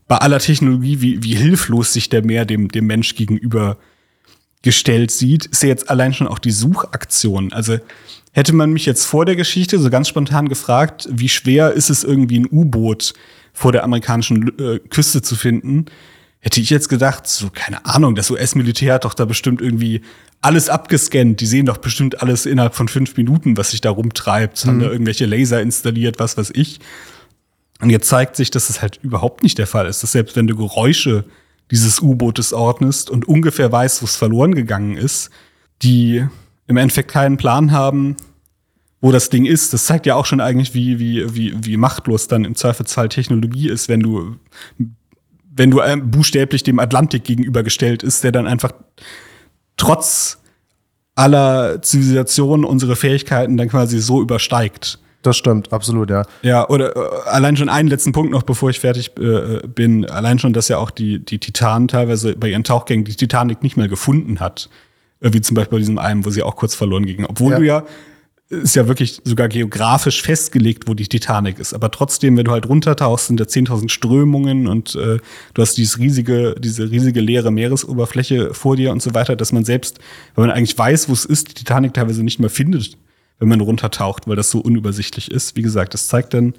[0.09, 3.77] bei aller Technologie, wie, wie hilflos sich der Meer dem, dem Mensch gegenüber
[4.65, 7.53] gestellt sieht, ist ja jetzt allein schon auch die Suchaktion.
[7.53, 7.79] Also
[8.33, 12.03] hätte man mich jetzt vor der Geschichte so ganz spontan gefragt, wie schwer ist es
[12.03, 13.13] irgendwie ein U-Boot
[13.53, 15.87] vor der amerikanischen äh, Küste zu finden,
[16.41, 20.01] hätte ich jetzt gedacht, so keine Ahnung, das US-Militär hat doch da bestimmt irgendwie
[20.41, 21.41] alles abgescannt.
[21.41, 24.91] Die sehen doch bestimmt alles innerhalb von fünf Minuten, was sich da rumtreibt, haben da
[24.91, 26.81] irgendwelche Laser installiert, was weiß ich.
[27.81, 30.47] Und jetzt zeigt sich, dass es halt überhaupt nicht der Fall ist, dass selbst wenn
[30.47, 31.25] du Geräusche
[31.75, 35.31] dieses U-Bootes ordnest und ungefähr weißt, wo es verloren gegangen ist,
[35.83, 36.25] die
[36.69, 38.17] im Endeffekt keinen Plan haben,
[39.01, 39.73] wo das Ding ist.
[39.73, 43.69] Das zeigt ja auch schon eigentlich, wie, wie, wie, wie machtlos dann im Zweifelsfall Technologie
[43.69, 44.37] ist, wenn du,
[45.51, 48.71] wenn du ähm, buchstäblich dem Atlantik gegenübergestellt ist, der dann einfach
[49.77, 50.39] trotz
[51.17, 55.01] aller Zivilisationen unsere Fähigkeiten dann quasi so übersteigt.
[55.25, 56.23] Das stimmt, absolut, ja.
[56.43, 60.05] Ja, oder äh, allein schon einen letzten Punkt noch, bevor ich fertig äh, bin.
[60.09, 63.77] Allein schon, dass ja auch die, die Titanen teilweise bei ihren Tauchgängen die Titanic nicht
[63.77, 64.69] mehr gefunden hat.
[65.21, 67.25] Äh, wie zum Beispiel bei diesem einen, wo sie auch kurz verloren ging.
[67.25, 67.59] Obwohl Ja.
[67.59, 67.85] du ja,
[68.51, 71.73] ist ja wirklich sogar geografisch festgelegt, wo die Titanic ist.
[71.73, 75.19] Aber trotzdem, wenn du halt runtertauchst, sind da 10.000 Strömungen und äh,
[75.55, 79.65] du hast dieses riesige, diese riesige leere Meeresoberfläche vor dir und so weiter, dass man
[79.65, 79.99] selbst,
[80.35, 82.99] wenn man eigentlich weiß, wo es ist, die Titanic teilweise nicht mehr findet,
[83.39, 85.57] wenn man runtertaucht, weil das so unübersichtlich ist.
[85.57, 86.55] Wie gesagt, das zeigt dann,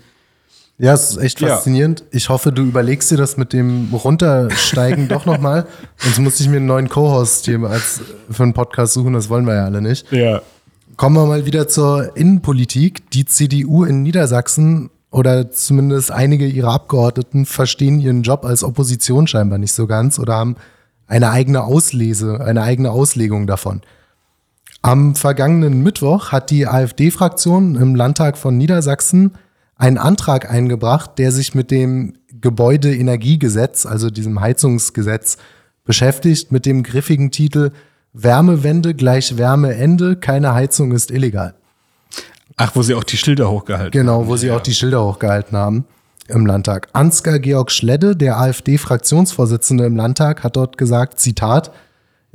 [0.77, 1.55] Ja, es ist echt Ja.
[1.55, 2.03] faszinierend.
[2.11, 5.67] Ich hoffe, du überlegst dir das mit dem Runtersteigen doch noch mal.
[5.97, 9.13] Sonst muss ich mir einen neuen Co-Host hier als für einen Podcast suchen.
[9.13, 10.11] Das wollen wir ja alle nicht.
[10.11, 10.41] ja,
[10.97, 13.09] Kommen wir mal wieder zur Innenpolitik.
[13.11, 19.57] Die CDU in Niedersachsen oder zumindest einige ihrer Abgeordneten verstehen ihren Job als Opposition scheinbar
[19.59, 20.55] nicht so ganz oder haben
[21.07, 23.81] eine eigene Auslese, eine eigene Auslegung davon.
[24.85, 29.31] Am vergangenen Mittwoch hat die AfD-Fraktion im Landtag von Niedersachsen
[29.77, 35.37] einen Antrag eingebracht, der sich mit dem Gebäudeenergiegesetz, also diesem Heizungsgesetz,
[35.85, 37.71] beschäftigt, mit dem griffigen Titel
[38.13, 41.55] Wärmewende gleich Wärmeende, keine Heizung ist illegal.
[42.55, 45.85] Ach, wo sie auch die Schilder hochgehalten Genau, wo sie auch die Schilder hochgehalten haben
[46.27, 46.89] im Landtag.
[46.93, 51.71] Ansgar Georg Schledde, der AfD-Fraktionsvorsitzende im Landtag, hat dort gesagt, Zitat,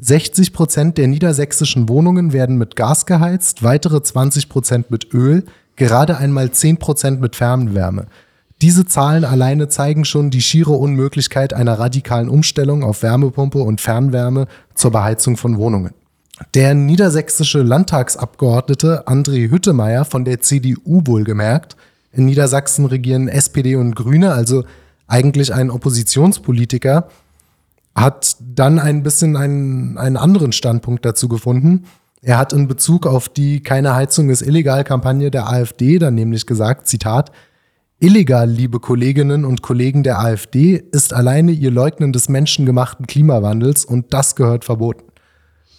[0.02, 5.44] 60 Prozent der niedersächsischen Wohnungen werden mit Gas geheizt, weitere 20 Prozent mit Öl,
[5.76, 8.06] gerade einmal 10 Prozent mit Fernwärme.
[8.62, 14.46] Diese Zahlen alleine zeigen schon die schiere Unmöglichkeit einer radikalen Umstellung auf Wärmepumpe und Fernwärme
[14.74, 15.92] zur Beheizung von Wohnungen.
[16.54, 21.76] Der niedersächsische Landtagsabgeordnete André Hüttemeier von der CDU wohlgemerkt,
[22.12, 24.64] in Niedersachsen regieren SPD und Grüne, also
[25.06, 27.08] eigentlich ein Oppositionspolitiker,
[27.94, 31.84] hat dann ein bisschen einen, einen anderen Standpunkt dazu gefunden.
[32.22, 36.46] Er hat in Bezug auf die Keine Heizung ist illegal Kampagne der AfD dann nämlich
[36.46, 37.32] gesagt, Zitat,
[38.02, 44.14] Illegal, liebe Kolleginnen und Kollegen der AfD, ist alleine ihr Leugnen des menschengemachten Klimawandels und
[44.14, 45.04] das gehört verboten.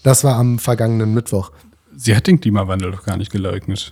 [0.04, 1.52] Das war am vergangenen Mittwoch.
[1.96, 3.92] Sie hat den Klimawandel doch gar nicht geleugnet.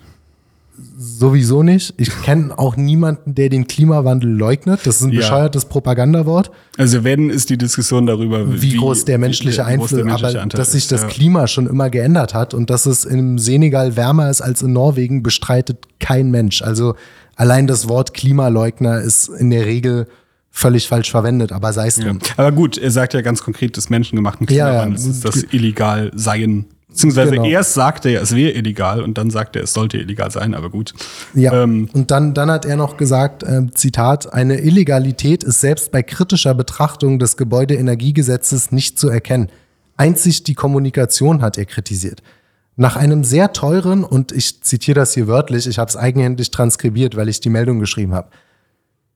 [0.97, 1.93] Sowieso nicht.
[1.97, 4.81] Ich kenne auch niemanden, der den Klimawandel leugnet.
[4.85, 5.19] Das ist ein Ja.
[5.21, 6.51] bescheuertes Propagandawort.
[6.77, 10.41] Also wenn ist die Diskussion darüber, Wie, groß der menschliche wie Einfluss, der menschliche aber
[10.43, 11.07] Anteil dass sich das ja.
[11.07, 15.23] Klima schon immer geändert hat und dass es im Senegal wärmer ist als in Norwegen,
[15.23, 16.61] bestreitet kein Mensch.
[16.61, 16.95] Also
[17.35, 20.07] allein das Wort Klimaleugner ist in der Regel
[20.51, 22.05] völlig falsch verwendet, aber sei es Ja.
[22.05, 22.19] drum.
[22.37, 24.65] Aber gut, er sagt ja ganz konkret, des menschengemachten Ja, ja.
[24.65, 26.65] Klimawandels ist das illegal seien.
[26.89, 27.45] Beziehungsweise Genau.
[27.45, 30.69] erst sagt er, es wäre illegal und dann sagt er, es sollte illegal sein, aber
[30.69, 30.93] gut.
[31.35, 35.91] Ja, Ähm, und dann, dann hat er noch gesagt, äh, Zitat, eine Illegalität ist selbst
[35.91, 39.49] bei kritischer Betrachtung des Gebäudeenergiegesetzes nicht zu erkennen.
[39.97, 42.23] Einzig die Kommunikation hat er kritisiert.
[42.75, 47.15] Nach einem sehr teuren, und ich zitiere das hier wörtlich, ich habe es eigenhändig transkribiert,
[47.15, 48.29] weil ich die Meldung geschrieben habe.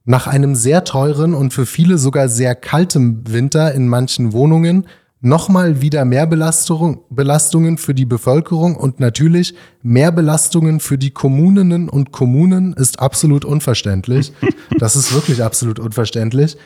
[0.06, 4.86] Nach einem sehr teuren und für viele sogar sehr kaltem Winter in manchen Wohnungen
[5.24, 11.88] nochmal wieder mehr Belastung, Belastungen für die Bevölkerung und natürlich mehr Belastungen für die Kommunen
[11.88, 14.34] und Kommunen ist absolut unverständlich.
[14.80, 16.58] Das ist wirklich absolut unverständlich.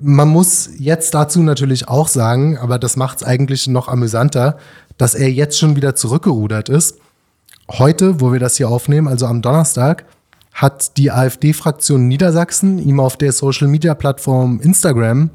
[0.00, 4.58] Man muss jetzt dazu natürlich auch sagen, aber das macht es eigentlich noch amüsanter,
[4.98, 6.98] dass er jetzt schon wieder zurückgerudert ist.
[7.70, 10.04] Heute, wo wir das hier aufnehmen, also am Donnerstag,
[10.52, 15.30] hat die AfD-Fraktion Niedersachsen ihm auf der Social-Media-Plattform Instagram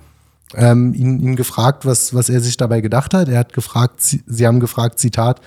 [0.55, 3.29] ähm, ihn, ihn gefragt, was, was er sich dabei gedacht hat.
[3.29, 5.41] Er hat gefragt, sie, sie haben gefragt, Zitat,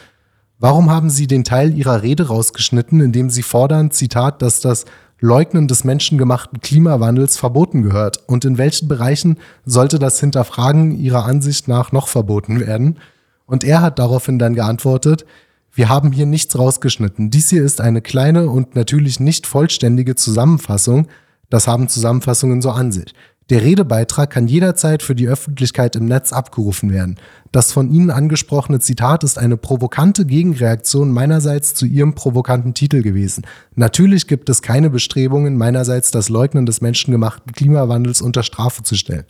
[0.59, 4.84] warum haben Sie den Teil Ihrer Rede rausgeschnitten, in dem Sie fordern, Zitat, dass das
[5.18, 8.22] Leugnen des menschengemachten Klimawandels verboten gehört?
[8.26, 12.98] Und in welchen Bereichen sollte das Hinterfragen Ihrer Ansicht nach noch verboten werden?
[13.46, 15.24] Und er hat daraufhin dann geantwortet,
[15.72, 17.30] wir haben hier nichts rausgeschnitten.
[17.30, 21.07] Dies hier ist eine kleine und natürlich nicht vollständige Zusammenfassung.
[21.48, 23.14] Das haben Zusammenfassungen so an sich.
[23.51, 27.16] Der Redebeitrag kann jederzeit für die Öffentlichkeit im Netz abgerufen werden.
[27.51, 33.44] Das von Ihnen angesprochene Zitat ist eine provokante Gegenreaktion meinerseits zu Ihrem provokanten Titel gewesen.
[33.74, 39.24] Natürlich gibt es keine Bestrebungen meinerseits, das Leugnen des menschengemachten Klimawandels unter Strafe zu stellen.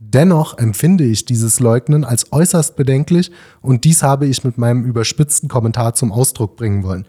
[0.00, 5.48] Dennoch empfinde ich dieses Leugnen als äußerst bedenklich und dies habe ich mit meinem überspitzten
[5.48, 7.06] Kommentar zum Ausdruck bringen wollen.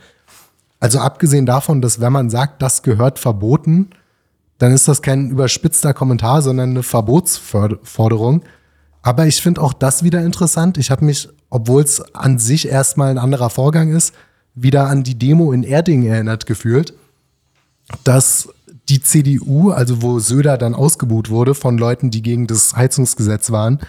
[0.80, 3.90] Also abgesehen davon, dass wenn man sagt, das gehört verboten,
[4.62, 8.44] dann ist das kein überspitzter Kommentar, sondern eine Verbotsforderung.
[9.02, 10.78] Aber ich finde auch das wieder interessant.
[10.78, 14.14] Ich habe mich, obwohl es an sich erstmal ein anderer Vorgang ist,
[14.54, 16.94] wieder an die Demo in Erding erinnert gefühlt,
[18.04, 18.50] dass
[18.88, 23.80] die CDU, also wo Söder dann ausgebuht wurde von Leuten, die gegen das Heizungsgesetz waren,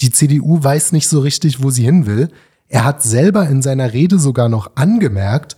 [0.00, 2.28] die CDU weiß nicht so richtig, wo sie hin will.
[2.68, 5.56] Er hat selber in seiner Rede sogar noch angemerkt,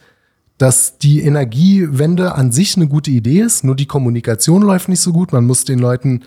[0.58, 5.12] dass die Energiewende an sich eine gute Idee ist, nur die Kommunikation läuft nicht so
[5.12, 5.32] gut.
[5.32, 6.22] Man muss den Leuten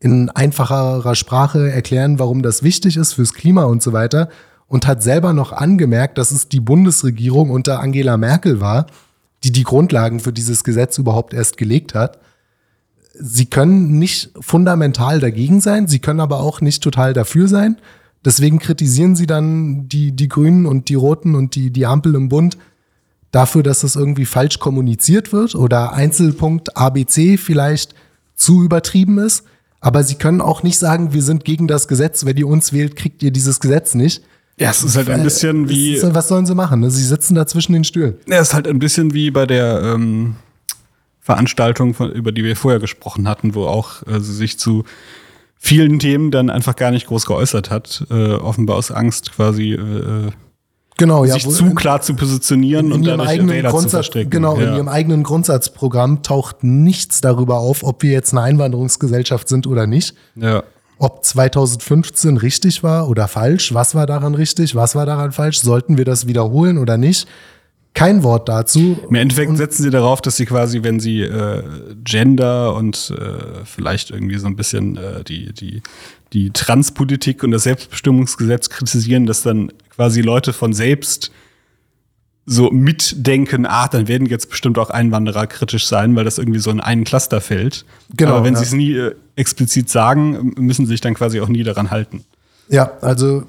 [0.00, 4.28] in einfacherer Sprache erklären, warum das wichtig ist fürs Klima und so weiter.
[4.66, 8.86] Und hat selber noch angemerkt, dass es die Bundesregierung unter Angela Merkel war,
[9.42, 12.18] die die Grundlagen für dieses Gesetz überhaupt erst gelegt hat.
[13.14, 17.78] Sie können nicht fundamental dagegen sein, sie können aber auch nicht total dafür sein.
[18.24, 22.28] Deswegen kritisieren sie dann die, die Grünen und die Roten und die, die Ampel im
[22.28, 22.56] Bund
[23.30, 27.94] dafür, dass es irgendwie falsch kommuniziert wird oder Einzelpunkt ABC vielleicht
[28.34, 29.44] zu übertrieben ist.
[29.80, 32.26] Aber sie können auch nicht sagen, wir sind gegen das Gesetz.
[32.26, 34.22] Wenn ihr uns wählt, kriegt ihr dieses Gesetz nicht.
[34.58, 35.94] Ja, es ist halt ein bisschen wie.
[35.94, 36.88] Ist, was sollen sie machen?
[36.90, 38.16] Sie sitzen da zwischen den Stühlen.
[38.26, 40.36] Ja, es ist halt ein bisschen wie bei der ähm,
[41.20, 44.84] Veranstaltung, von, über die wir vorher gesprochen hatten, wo auch äh, sie sich zu
[45.56, 48.04] vielen Themen dann einfach gar nicht groß geäußert hat.
[48.10, 50.30] Äh, offenbar aus Angst quasi äh,
[51.00, 51.34] Genau, ja.
[51.34, 54.62] sich wo- zu klar zu positionieren in und ihrem eigenen Wähler zu Grundsatz, genau, in
[54.62, 54.76] ja.
[54.76, 60.14] ihrem eigenen Grundsatzprogramm taucht nichts darüber auf, ob wir jetzt eine Einwanderungsgesellschaft sind oder nicht.
[60.36, 60.62] ja.
[61.02, 65.96] Ob 2015 richtig war oder falsch, was war daran richtig, was war daran falsch, sollten
[65.96, 67.26] wir das wiederholen oder nicht?
[67.94, 68.98] Kein Wort dazu.
[69.08, 71.62] Im Endeffekt setzen sie darauf, dass sie quasi, wenn sie äh,
[72.04, 75.82] Gender und äh, vielleicht irgendwie so ein bisschen äh, die, die,
[76.32, 81.30] die Transpolitik und das Selbstbestimmungsgesetz kritisieren, dass dann quasi Leute von selbst
[82.46, 86.70] so mitdenken, ah, dann werden jetzt bestimmt auch Einwanderer kritisch sein, weil das irgendwie so
[86.70, 87.84] in einen Cluster fällt.
[88.16, 88.60] Genau, Aber wenn ja.
[88.60, 92.24] sie es nie äh, explizit sagen, müssen sie sich dann quasi auch nie daran halten.
[92.68, 93.44] Ja, also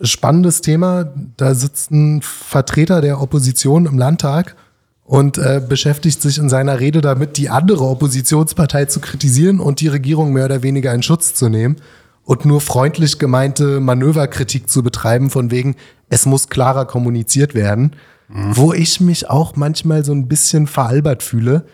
[0.00, 1.12] spannendes Thema.
[1.36, 4.56] Da sitzt ein Vertreter der Opposition im Landtag
[5.04, 9.88] und äh, beschäftigt sich in seiner Rede damit, die andere Oppositionspartei zu kritisieren und die
[9.88, 11.76] Regierung mehr oder weniger in Schutz zu nehmen
[12.24, 15.76] und nur freundlich gemeinte Manöverkritik zu betreiben, von wegen,
[16.08, 17.92] es muss klarer kommuniziert werden,
[18.28, 21.66] wo ich mich auch manchmal so ein bisschen veralbert fühle,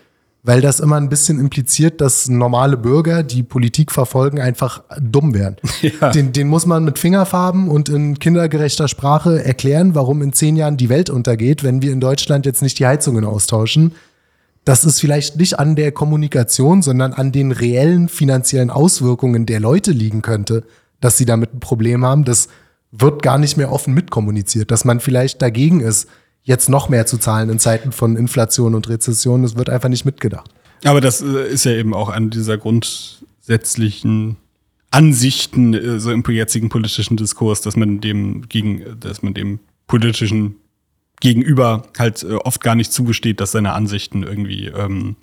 [0.43, 5.57] weil das immer ein bisschen impliziert, dass normale Bürger, die Politik verfolgen, einfach dumm werden.
[5.81, 6.11] Ja.
[6.11, 10.77] Den, den muss man mit Fingerfarben und in kindergerechter Sprache erklären, warum in zehn Jahren
[10.77, 13.93] die Welt untergeht, wenn wir in Deutschland jetzt nicht die Heizungen austauschen.
[14.63, 19.91] Das ist vielleicht nicht an der Kommunikation, sondern an den reellen finanziellen Auswirkungen der Leute
[19.91, 20.63] liegen könnte,
[20.99, 22.25] dass sie damit ein Problem haben.
[22.25, 22.47] Das
[22.91, 26.07] wird gar nicht mehr offen mitkommuniziert, dass man vielleicht dagegen ist,
[26.43, 29.43] jetzt noch mehr zu zahlen in Zeiten von Inflation und Rezession.
[29.43, 30.49] Das wird einfach nicht mitgedacht.
[30.83, 34.37] Aber das äh, ist ja eben auch eine dieser grundsätzlichen
[34.89, 40.55] Ansichten äh, so im jetzigen politischen Diskurs, dass man dem gegen, dass man dem politischen
[41.19, 45.15] Gegenüber halt äh, oft gar nicht zugesteht, dass seine Ansichten irgendwie ähm,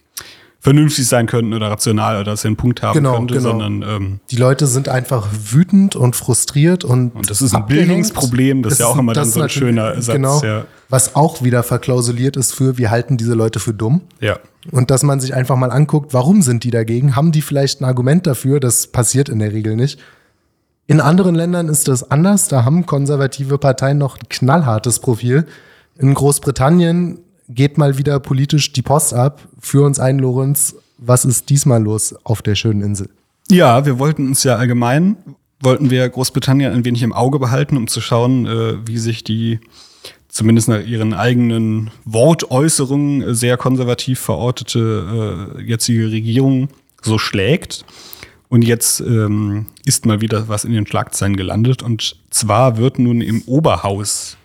[0.60, 3.48] vernünftig sein könnten oder rational oder dass er einen Punkt haben Genau, könnte, genau.
[3.50, 7.86] sondern ähm, Die Leute sind einfach wütend und frustriert und Und das ist ein abgehängt.
[7.88, 10.64] Bildungsproblem, das ist ja auch immer dann das so ein schöner Satz, Genau, ja.
[10.88, 14.02] was auch wieder verklausuliert ist für, wir halten diese Leute für dumm.
[14.20, 14.38] ja.
[14.70, 17.16] Und dass man sich einfach mal anguckt, warum sind die dagegen?
[17.16, 18.60] Haben die vielleicht ein Argument dafür?
[18.60, 19.98] Das passiert in der Regel nicht.
[20.86, 22.48] In anderen Ländern ist das anders.
[22.48, 25.46] Da haben konservative Parteien noch ein knallhartes Profil.
[25.96, 29.46] In Großbritannien geht mal wieder politisch die Post ab.
[29.60, 30.76] Für uns ein, Lorenz.
[30.98, 33.08] Was ist diesmal los auf der schönen Insel?
[33.50, 35.16] Ja, wir wollten uns ja allgemein,
[35.60, 39.60] wollten wir Großbritannien ein wenig im Auge behalten, um zu schauen, äh, wie sich die
[40.28, 46.68] zumindest nach ihren eigenen Wortäußerungen äh, sehr konservativ verortete äh, jetzige Regierung
[47.02, 47.84] so schlägt.
[48.48, 51.82] Und jetzt ähm, ist mal wieder was in den Schlagzeilen gelandet.
[51.82, 54.37] Und zwar wird nun im Oberhaus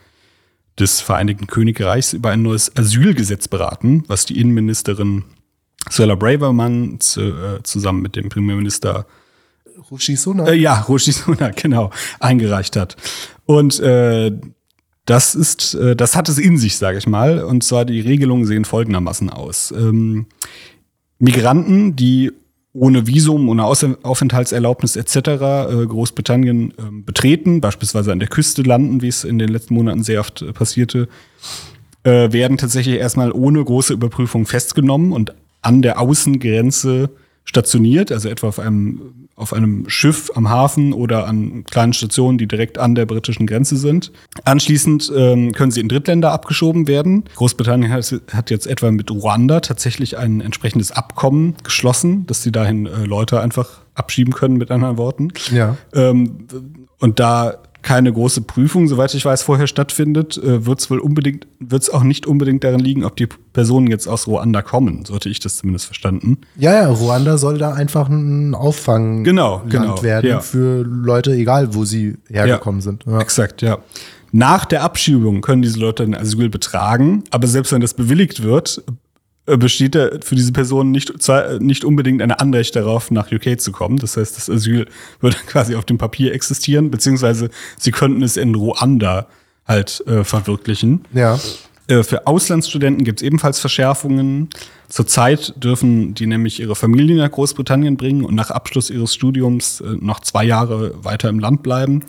[0.79, 5.23] des Vereinigten Königreichs über ein neues Asylgesetz beraten, was die Innenministerin
[5.89, 9.05] Suella Braverman zu, äh, zusammen mit dem Premierminister
[9.91, 10.47] Rishi Sunak.
[10.47, 12.95] äh, ja, Rishi Sunak, genau, eingereicht hat.
[13.45, 14.31] Und äh,
[15.05, 17.43] das ist, äh, das hat es in sich, sage ich mal.
[17.43, 20.27] Und zwar die Regelungen sehen folgendermaßen aus: ähm,
[21.19, 22.31] Migranten, die
[22.73, 25.15] ohne Visum, ohne Aus Aufenthaltserlaubnis etc.
[25.15, 30.03] Äh, Großbritannien ähm, betreten, beispielsweise an der Küste landen, wie es in den letzten Monaten
[30.03, 31.07] sehr oft äh, passierte,
[32.03, 37.11] äh, werden tatsächlich erstmal ohne große Überprüfung festgenommen und an der Außengrenze
[37.45, 42.47] stationiert, also etwa auf einem, auf einem Schiff am Hafen oder an kleinen Stationen, die
[42.47, 44.11] direkt an der britischen Grenze sind.
[44.45, 47.25] Anschließend ähm, können sie in Drittländer abgeschoben werden.
[47.35, 52.85] Großbritannien hat, hat jetzt etwa mit Ruanda tatsächlich ein entsprechendes Abkommen geschlossen, dass sie dahin
[52.85, 55.29] äh, Leute einfach abschieben können, mit anderen Worten.
[55.51, 55.77] Ja.
[55.93, 56.47] Ähm,
[56.99, 61.45] und da keine große Prüfung, soweit ich weiß, vorher stattfindet, äh, wird es wohl unbedingt,
[61.59, 65.13] wird es auch nicht unbedingt daran liegen, ob die Personen jetzt aus Ruanda kommen, so
[65.13, 66.39] hatte ich das zumindest verstanden.
[66.57, 70.39] Ja, ja, Ruanda soll da einfach ein Auffangland Genau, genau, werden ja.
[70.39, 73.03] für Leute, egal wo sie hergekommen sind.
[73.05, 73.19] Ja.
[73.19, 73.77] Exakt, ja.
[74.31, 78.81] Nach der Abschiebung können diese Leute ein Asyl betragen, aber selbst wenn das bewilligt wird,
[79.45, 81.13] besteht da für diese Person nicht,
[81.59, 83.97] nicht unbedingt ein Anrecht darauf, nach UK zu kommen.
[83.97, 84.87] Das heißt, das Asyl
[85.19, 89.27] würde quasi auf dem Papier existieren, beziehungsweise sie könnten es in Ruanda
[89.65, 91.05] halt äh, verwirklichen.
[91.13, 91.39] Ja.
[91.87, 94.49] Äh, Für Auslandsstudenten gibt es ebenfalls Verschärfungen.
[94.87, 99.95] Zurzeit dürfen die nämlich ihre Familie nach Großbritannien bringen und nach Abschluss ihres Studiums äh,
[99.99, 102.03] noch zwei Jahre weiter im Land bleiben.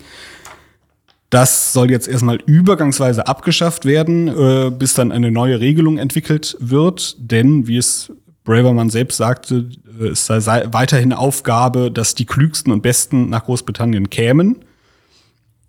[1.35, 7.17] Das soll jetzt erstmal übergangsweise abgeschafft werden, äh, bis dann eine neue Regelung entwickelt wird.
[7.19, 8.13] Denn, wie es
[8.45, 9.69] Braverman selbst sagte,
[10.01, 14.61] äh, es sei, sei weiterhin Aufgabe, dass die Klügsten und Besten nach Großbritannien kämen.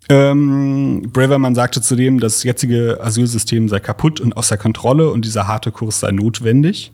[0.08, 5.72] Ähm, Braverman sagte zudem, das jetzige Asylsystem sei kaputt und außer Kontrolle und dieser harte
[5.72, 6.92] Kurs sei notwendig.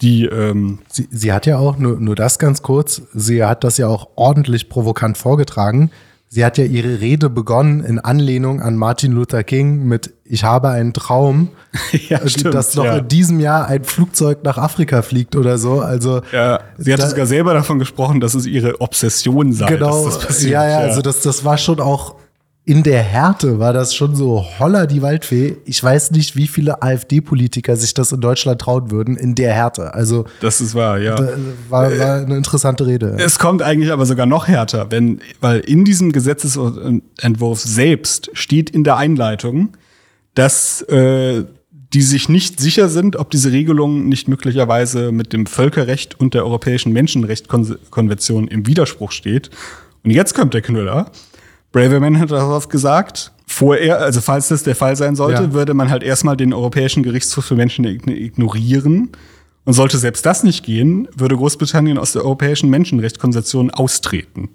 [0.00, 3.76] Die, ähm, Sie, sie hat ja auch, nur, nur das ganz kurz, sie hat das
[3.76, 5.90] ja auch ordentlich provokant vorgetragen.
[6.28, 10.70] Sie hat ja ihre Rede begonnen in Anlehnung an Martin Luther King mit Ich habe
[10.70, 11.50] einen Traum,
[12.08, 12.18] ja,
[12.50, 12.96] dass noch ja.
[12.98, 15.80] in diesem Jahr ein Flugzeug nach Afrika fliegt oder so.
[15.80, 20.04] Also Ja, sie hat Da- sogar selber davon gesprochen, dass es ihre Obsession sei, genau,
[20.04, 20.52] dass das passiert.
[20.52, 22.16] ja, ja, also das, das war schon auch
[22.68, 25.56] in der Härte war das schon so holla die Waldfee.
[25.64, 29.94] Ich weiß nicht, wie viele AfD-Politiker sich das in Deutschland trauen würden, in der Härte.
[29.94, 31.16] Also das ist wahr, ja.
[31.68, 33.16] war, war eine interessante Rede.
[33.20, 38.82] Es kommt eigentlich aber sogar noch härter, wenn, weil in diesem Gesetzesentwurf selbst steht in
[38.82, 39.76] der Einleitung,
[40.34, 41.44] dass äh,
[41.94, 46.44] die sich nicht sicher sind, ob diese Regelung nicht möglicherweise mit dem Völkerrecht und der
[46.44, 49.50] Europäischen Menschenrechtskonvention im Widerspruch steht.
[50.02, 51.12] Und jetzt kommt der Knüller.
[51.72, 55.52] Braverman hat darauf gesagt, vorher, also falls das der Fall sein sollte, Ja.
[55.52, 59.10] würde man halt erstmal den Europäischen Gerichtshof für Menschen ignorieren.
[59.64, 64.48] Und sollte selbst das nicht gehen, würde Großbritannien aus der Europäischen Menschenrechtskonvention austreten,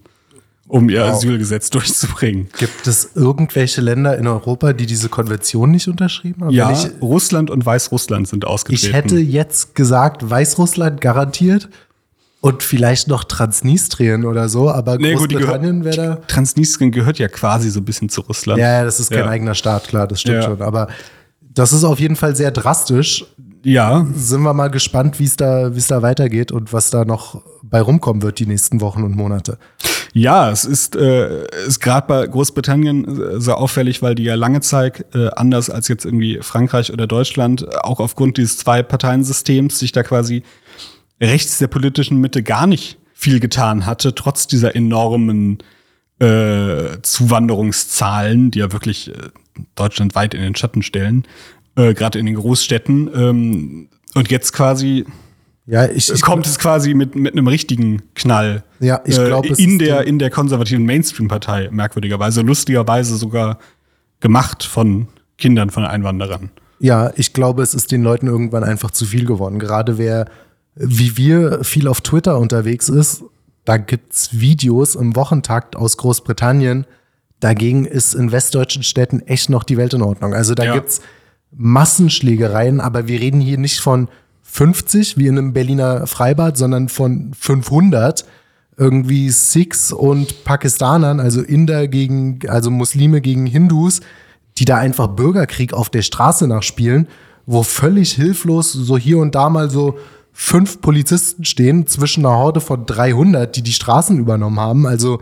[0.69, 1.09] um ihr Wow.
[1.15, 2.47] Asylgesetz durchzubringen.
[2.57, 6.53] Gibt es irgendwelche Länder in Europa, die diese Konvention nicht unterschrieben haben?
[6.53, 8.85] Ja, Ich, Russland und Weißrussland sind ausgetreten.
[8.87, 11.67] ich hätte jetzt gesagt, Weißrussland garantiert
[12.41, 16.15] und vielleicht noch Transnistrien oder so, aber Nee, gut, die Großbritannien wäre da.
[16.27, 18.59] Transnistrien gehört ja quasi so ein bisschen zu Russland.
[18.59, 19.29] Ja, ja, das ist kein Ja.
[19.29, 20.43] eigener Staat, klar, das stimmt Ja.
[20.43, 20.61] schon.
[20.61, 20.87] Aber
[21.53, 23.25] das ist auf jeden Fall sehr drastisch.
[23.63, 27.05] Ja, Sind wir mal gespannt, wie es da, wie es da weitergeht und was da
[27.05, 29.59] noch bei rumkommen wird die nächsten Wochen und Monate.
[30.13, 34.61] ja, es ist, äh, ist gerade bei Großbritannien äh, so auffällig, weil die ja lange
[34.61, 40.01] Zeit, äh, anders als jetzt irgendwie Frankreich oder Deutschland, auch aufgrund dieses Zwei-Parteien-Systems sich da
[40.01, 40.41] quasi
[41.21, 45.59] rechts der politischen Mitte gar nicht viel getan hatte, trotz dieser enormen
[46.19, 49.29] äh, Zuwanderungszahlen, die ja wirklich äh,
[49.75, 51.25] Deutschland weit in den Schatten stellen,
[51.75, 53.09] äh, gerade in den Großstädten.
[53.13, 55.05] Ähm, und jetzt quasi
[55.67, 58.63] Ja, ich, ich kommt es quasi mit, mit einem richtigen Knall.
[58.79, 63.59] Ja, ich äh, glaub, es in der in der konservativen Mainstream-Partei merkwürdigerweise, lustigerweise sogar
[64.19, 65.07] gemacht von
[65.37, 66.51] Kindern von Einwanderern.
[66.79, 69.59] Ja, ich glaube, es ist den Leuten irgendwann einfach zu viel geworden.
[69.59, 70.25] Gerade wer,
[70.75, 73.23] wie wir, viel auf Twitter unterwegs ist,
[73.65, 76.85] da gibt's Videos im Wochentakt aus Großbritannien.
[77.39, 80.33] Dagegen ist in westdeutschen Städten echt noch die Welt in Ordnung.
[80.33, 80.73] Also da Ja.
[80.73, 81.01] gibt's
[81.53, 84.07] Massenschlägereien, aber wir reden hier nicht von
[84.43, 88.25] 50 wie in einem Berliner Freibad, sondern von 500
[88.77, 94.01] irgendwie Sikhs und Pakistanern, also Inder gegen, also Muslime gegen Hindus,
[94.57, 97.07] die da einfach Bürgerkrieg auf der Straße nachspielen,
[97.45, 99.97] wo völlig hilflos so hier und da mal so
[100.33, 104.85] fünf Polizisten stehen zwischen einer Horde von 300, die die Straßen übernommen haben.
[104.87, 105.21] Also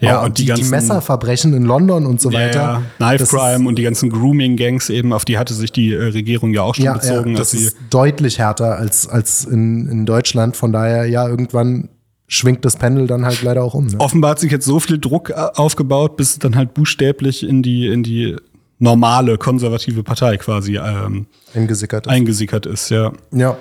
[0.00, 2.60] Ja, oh, und die die, die ganzen- Messerverbrechen in London und so weiter.
[2.60, 6.02] Ja, Knife Das Crime und die ganzen Grooming-Gangs eben, auf die hatte sich die äh,
[6.02, 7.32] Regierung ja auch schon ja, bezogen.
[7.32, 10.56] ja, das ist deutlich härter als, als in, in Deutschland.
[10.56, 11.88] Von daher, ja, irgendwann
[12.28, 13.86] schwingt das Pendel dann halt leider auch um.
[13.86, 13.96] Ne?
[13.98, 17.62] offenbar hat sich jetzt so viel Druck äh, aufgebaut, bis es dann halt buchstäblich in
[17.62, 18.36] die, in die
[18.78, 22.12] normale konservative Partei quasi ähm, Eingesickert ist.
[22.12, 23.12] eingesickert ist, ja.
[23.32, 23.56] Ja.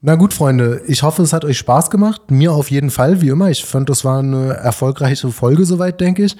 [0.00, 2.30] Na gut, Freunde, ich hoffe, es hat euch Spaß gemacht.
[2.30, 3.50] Mir auf jeden Fall, wie immer.
[3.50, 6.36] Ich fand, das war eine erfolgreiche Folge, soweit, denke ich.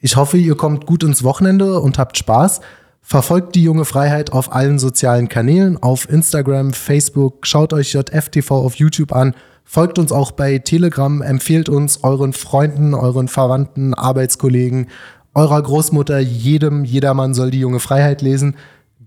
[0.00, 2.62] Ich hoffe, ihr kommt gut ins Wochenende und habt Spaß.
[3.02, 8.76] Verfolgt die junge Freiheit auf allen sozialen Kanälen, auf Instagram, Facebook, schaut euch JFTV auf
[8.76, 9.34] YouTube an,
[9.64, 14.86] folgt uns auch bei Telegram, empfehlt uns euren Freunden, euren Verwandten, Arbeitskollegen,
[15.34, 18.56] eurer Großmutter, jedem, jedermann soll die junge Freiheit lesen.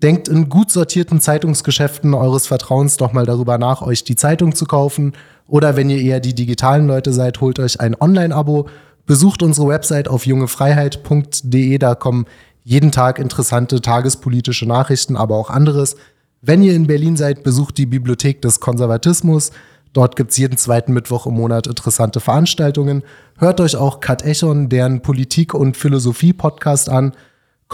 [0.02, 4.66] Denkt in gut sortierten Zeitungsgeschäften eures Vertrauens doch mal darüber nach, euch die Zeitung zu
[4.66, 5.14] kaufen.
[5.48, 8.68] Oder wenn ihr eher die digitalen Leute seid, holt euch ein Online-Abo.
[9.06, 11.78] Besucht unsere Website auf jungefreiheit.de.
[11.78, 12.26] Da kommen
[12.64, 15.96] jeden Tag interessante tagespolitische Nachrichten, aber auch anderes.
[16.41, 19.52] Wenn ihr in Berlin seid, besucht die Bibliothek des Konservatismus.
[19.93, 23.04] Dort gibt's jeden zweiten Mittwoch im Monat interessante Veranstaltungen.
[23.38, 27.14] Hört euch auch Kat Echon, deren Politik- und Philosophie-Podcast an.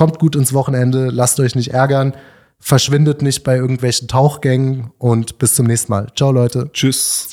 [0.02, 2.16] Kommt gut ins Wochenende, lasst euch nicht ärgern,
[2.60, 6.08] verschwindet nicht bei irgendwelchen Tauchgängen und bis zum nächsten Mal.
[6.16, 6.72] Ciao, Leute.
[6.74, 7.30] Tschüss.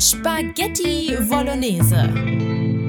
[0.00, 2.81] Spaghetti Bolognese.